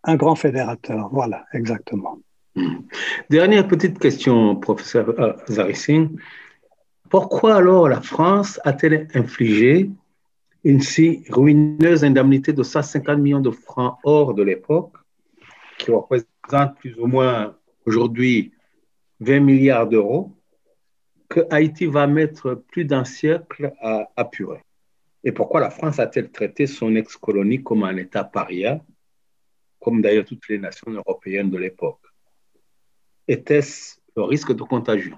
Un 0.04 0.16
grand 0.16 0.36
fédérateur, 0.36 1.10
voilà, 1.12 1.46
exactement. 1.54 2.20
Hmm. 2.56 2.82
Dernière 3.30 3.68
petite 3.68 4.00
question, 4.00 4.56
professeur 4.56 5.14
Zarissine. 5.48 6.18
Pourquoi 7.10 7.56
alors 7.56 7.88
la 7.90 8.02
France 8.02 8.60
a-t-elle 8.64 9.08
infligé 9.14 9.90
une 10.64 10.82
si 10.82 11.24
ruineuse 11.30 12.04
indemnité 12.04 12.54
de 12.54 12.64
150 12.64 13.20
millions 13.20 13.40
de 13.40 13.52
francs 13.52 13.98
hors 14.04 14.34
de 14.34 14.44
l'époque, 14.44 14.94
qui 15.78 15.92
représente 15.92 16.78
plus 16.78 16.96
ou 17.00 17.08
moins 17.08 17.56
aujourd'hui 17.86 18.54
20 19.20 19.40
milliards 19.40 19.88
d'euros, 19.88 20.36
que 21.30 21.42
Haïti 21.50 21.86
va 21.86 22.08
mettre 22.08 22.64
plus 22.72 22.86
d'un 22.86 23.06
siècle 23.06 23.74
à 23.82 24.10
apurer 24.16 24.62
Et 25.24 25.32
pourquoi 25.32 25.60
la 25.60 25.70
France 25.70 26.00
a-t-elle 26.00 26.32
traité 26.32 26.68
son 26.68 26.96
ex-colonie 26.96 27.64
comme 27.64 27.84
un 27.84 27.98
État 27.98 28.24
paria, 28.24 28.84
comme 29.80 30.02
d'ailleurs 30.02 30.26
toutes 30.26 30.48
les 30.50 30.60
nations 30.60 30.92
européennes 30.92 31.50
de 31.50 31.58
l'époque? 31.58 32.02
Était-ce 33.28 33.98
le 34.16 34.24
risque 34.24 34.54
de 34.54 34.64
contagion? 34.64 35.18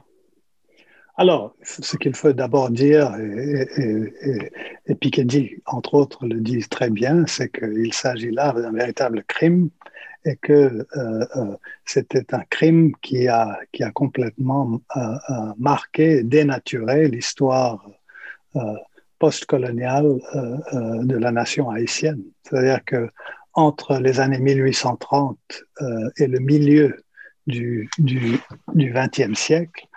Alors, 1.18 1.56
ce 1.64 1.95
qu'il 1.95 2.14
faut 2.14 2.34
d'abord 2.34 2.70
dire, 2.70 3.16
et, 3.16 3.68
et, 3.78 4.30
et, 4.30 4.51
et, 4.88 4.95
Piketty, 4.95 5.64
entre 5.66 5.93
autres, 5.93 6.28
le 6.28 6.41
disent 6.41 6.68
très 6.68 6.89
bien, 6.89 7.26
c'est 7.26 7.49
qu'il 7.49 7.93
s'agit 7.93 8.32
là 8.32 8.51
d'un 8.51 8.74
véritable 8.74 9.24
crime 9.26 9.70
et 10.26 10.36
que 10.38 10.53
euh, 10.53 11.26
euh, 11.36 11.55
c'était 11.86 12.34
un 12.34 12.43
crime 12.49 12.93
qui 13.01 13.28
a, 13.28 13.59
qui 13.71 13.84
a 13.84 13.91
complètement 13.91 14.82
euh, 14.97 15.01
marqué, 15.57 16.23
dénaturé 16.23 17.07
l'histoire 17.07 17.88
postcoloniale 19.19 20.17
de 21.03 21.17
la 21.17 21.32
nation 21.34 21.69
haïtienne. 21.69 22.21
C'est-à-dire 22.43 22.86
que 22.86 23.09
entre 23.53 23.97
les 23.97 24.21
années 24.21 24.39
1830 24.39 25.38
et 26.17 26.28
le 26.28 26.39
milieu 26.39 27.03
du, 27.45 27.89
du, 27.97 28.39
du 28.73 28.93
20e 28.93 29.36
siècle, 29.36 29.88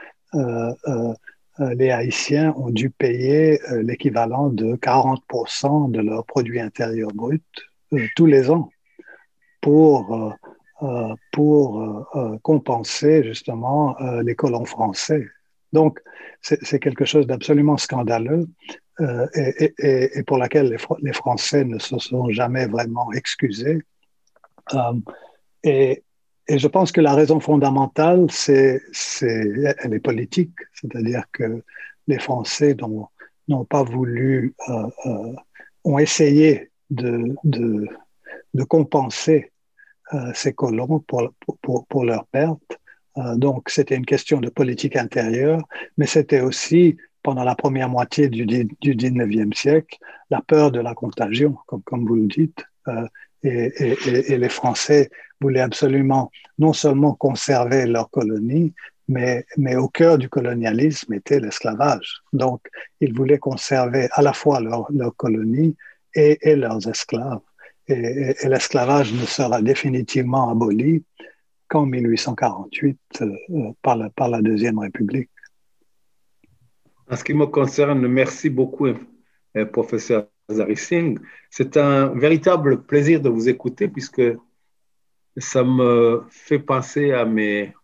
les 1.60 1.90
Haïtiens 1.92 2.52
ont 2.56 2.70
dû 2.70 2.90
payer 2.90 3.60
l'équivalent 3.70 4.48
de 4.48 4.74
40% 4.74 5.92
de 5.92 6.00
leur 6.00 6.26
produit 6.26 6.58
intérieur 6.58 7.10
brut 7.14 7.44
tous 8.16 8.26
les 8.26 8.50
ans 8.50 8.70
pour, 9.68 10.34
pour 11.32 12.08
compenser 12.42 13.22
justement 13.22 13.96
les 14.22 14.34
colons 14.34 14.64
français. 14.64 15.26
Donc, 15.72 16.00
c'est 16.40 16.78
quelque 16.78 17.04
chose 17.04 17.26
d'absolument 17.26 17.76
scandaleux. 17.76 18.46
et, 19.34 20.22
pour 20.26 20.38
laquelle 20.38 20.76
les, 21.02 21.12
Français 21.12 21.64
ne 21.64 21.78
se 21.78 21.98
sont 21.98 22.30
jamais 22.30 22.66
vraiment 22.66 23.12
excusés. 23.12 23.80
et, 25.64 26.02
et 26.48 26.58
je 26.58 26.66
pense 26.66 26.92
que 26.92 27.02
la 27.02 27.14
raison 27.14 27.40
fondamentale, 27.40 28.26
c'est, 28.30 28.80
elle 29.20 29.92
est 29.92 30.00
politique, 30.00 30.56
c'est-à-dire 30.72 31.24
que 31.32 31.62
les 32.06 32.18
Français 32.18 32.74
n'ont 33.48 33.64
pas 33.66 33.82
voulu, 33.82 34.54
euh, 34.70 34.88
euh, 35.04 35.34
ont 35.84 35.98
essayé 35.98 36.70
de, 36.88 37.34
de, 37.44 37.86
de 38.54 38.64
compenser 38.64 39.38
euh, 39.44 39.57
ces 40.34 40.52
colons 40.52 41.00
pour, 41.00 41.32
pour, 41.62 41.86
pour 41.86 42.04
leur 42.04 42.26
perte. 42.26 42.78
donc, 43.36 43.68
c'était 43.68 43.96
une 43.96 44.06
question 44.06 44.40
de 44.40 44.48
politique 44.48 44.96
intérieure, 44.96 45.60
mais 45.96 46.06
c'était 46.06 46.40
aussi, 46.40 46.96
pendant 47.22 47.44
la 47.44 47.54
première 47.54 47.88
moitié 47.88 48.28
du, 48.28 48.46
du 48.46 48.94
19e 48.94 49.52
siècle, 49.54 49.98
la 50.30 50.40
peur 50.40 50.70
de 50.70 50.80
la 50.80 50.94
contagion, 50.94 51.56
comme, 51.66 51.82
comme 51.82 52.06
vous 52.06 52.16
le 52.16 52.26
dites. 52.26 52.64
Et, 53.42 53.72
et, 53.78 54.32
et, 54.32 54.38
les 54.38 54.48
Français 54.48 55.10
voulaient 55.40 55.60
absolument 55.60 56.30
non 56.58 56.72
seulement 56.72 57.14
conserver 57.14 57.86
leur 57.86 58.10
colonie, 58.10 58.74
mais, 59.08 59.46
mais 59.56 59.76
au 59.76 59.88
cœur 59.88 60.18
du 60.18 60.28
colonialisme 60.28 61.14
était 61.14 61.40
l'esclavage. 61.40 62.20
Donc, 62.32 62.68
ils 63.00 63.14
voulaient 63.14 63.38
conserver 63.38 64.08
à 64.12 64.22
la 64.22 64.32
fois 64.32 64.60
leur, 64.60 64.86
leur 64.92 65.16
colonie 65.16 65.76
et, 66.14 66.38
et, 66.42 66.56
leurs 66.56 66.86
esclaves. 66.88 67.40
Et, 67.88 68.34
l'esclavage 68.48 69.12
ne 69.12 69.24
sera 69.24 69.62
définitivement 69.62 70.50
aboli 70.50 71.04
qu'en 71.68 71.86
1848 71.86 72.98
euh, 73.22 73.72
par, 73.82 73.96
la, 73.96 74.10
par 74.10 74.28
la 74.28 74.42
Deuxième 74.42 74.78
République. 74.78 75.30
En 77.10 77.16
ce 77.16 77.24
qui 77.24 77.34
me 77.34 77.46
concerne, 77.46 78.06
merci 78.06 78.50
beaucoup, 78.50 78.86
euh, 78.86 79.66
professeur 79.72 80.26
Singh. 80.76 81.18
C'est 81.50 81.76
un 81.76 82.08
véritable 82.08 82.82
plaisir 82.82 83.20
de 83.20 83.28
vous 83.28 83.48
écouter 83.48 83.88
puisque 83.88 84.22
ça 85.36 85.62
me 85.62 86.24
fait 86.30 86.58
penser 86.58 87.12
à 87.12 87.24
mes, 87.24 87.74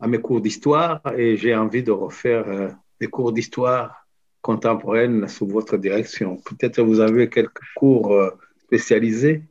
à 0.00 0.06
mes 0.08 0.20
cours 0.20 0.40
d'histoire 0.40 1.00
et 1.16 1.36
j'ai 1.36 1.54
envie 1.54 1.82
de 1.82 1.92
refaire 1.92 2.48
euh, 2.48 2.68
des 3.00 3.08
cours 3.08 3.32
d'histoire 3.32 4.06
contemporaine 4.40 5.28
sous 5.28 5.46
votre 5.46 5.76
direction. 5.76 6.36
Peut-être 6.44 6.82
vous 6.82 7.00
avez 7.00 7.28
quelques 7.28 7.62
cours 7.76 8.12
euh. 8.78 9.44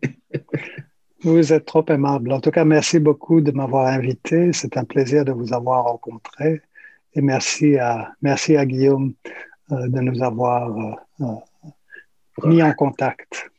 Vous 1.23 1.53
êtes 1.53 1.65
trop 1.65 1.85
aimable. 1.89 2.31
En 2.31 2.39
tout 2.39 2.51
cas, 2.51 2.65
merci 2.65 2.99
beaucoup 2.99 3.41
de 3.41 3.51
m'avoir 3.51 3.87
invité. 3.87 4.51
C'est 4.53 4.77
un 4.77 4.83
plaisir 4.83 5.23
de 5.23 5.31
vous 5.31 5.53
avoir 5.53 5.83
rencontré. 5.85 6.61
Et 7.13 7.21
merci 7.21 7.77
à, 7.77 8.13
merci 8.21 8.55
à 8.57 8.65
Guillaume 8.65 9.13
euh, 9.71 9.87
de 9.87 9.99
nous 9.99 10.23
avoir 10.23 10.75
mis 12.43 12.63
en 12.63 12.73
contact. 12.73 13.50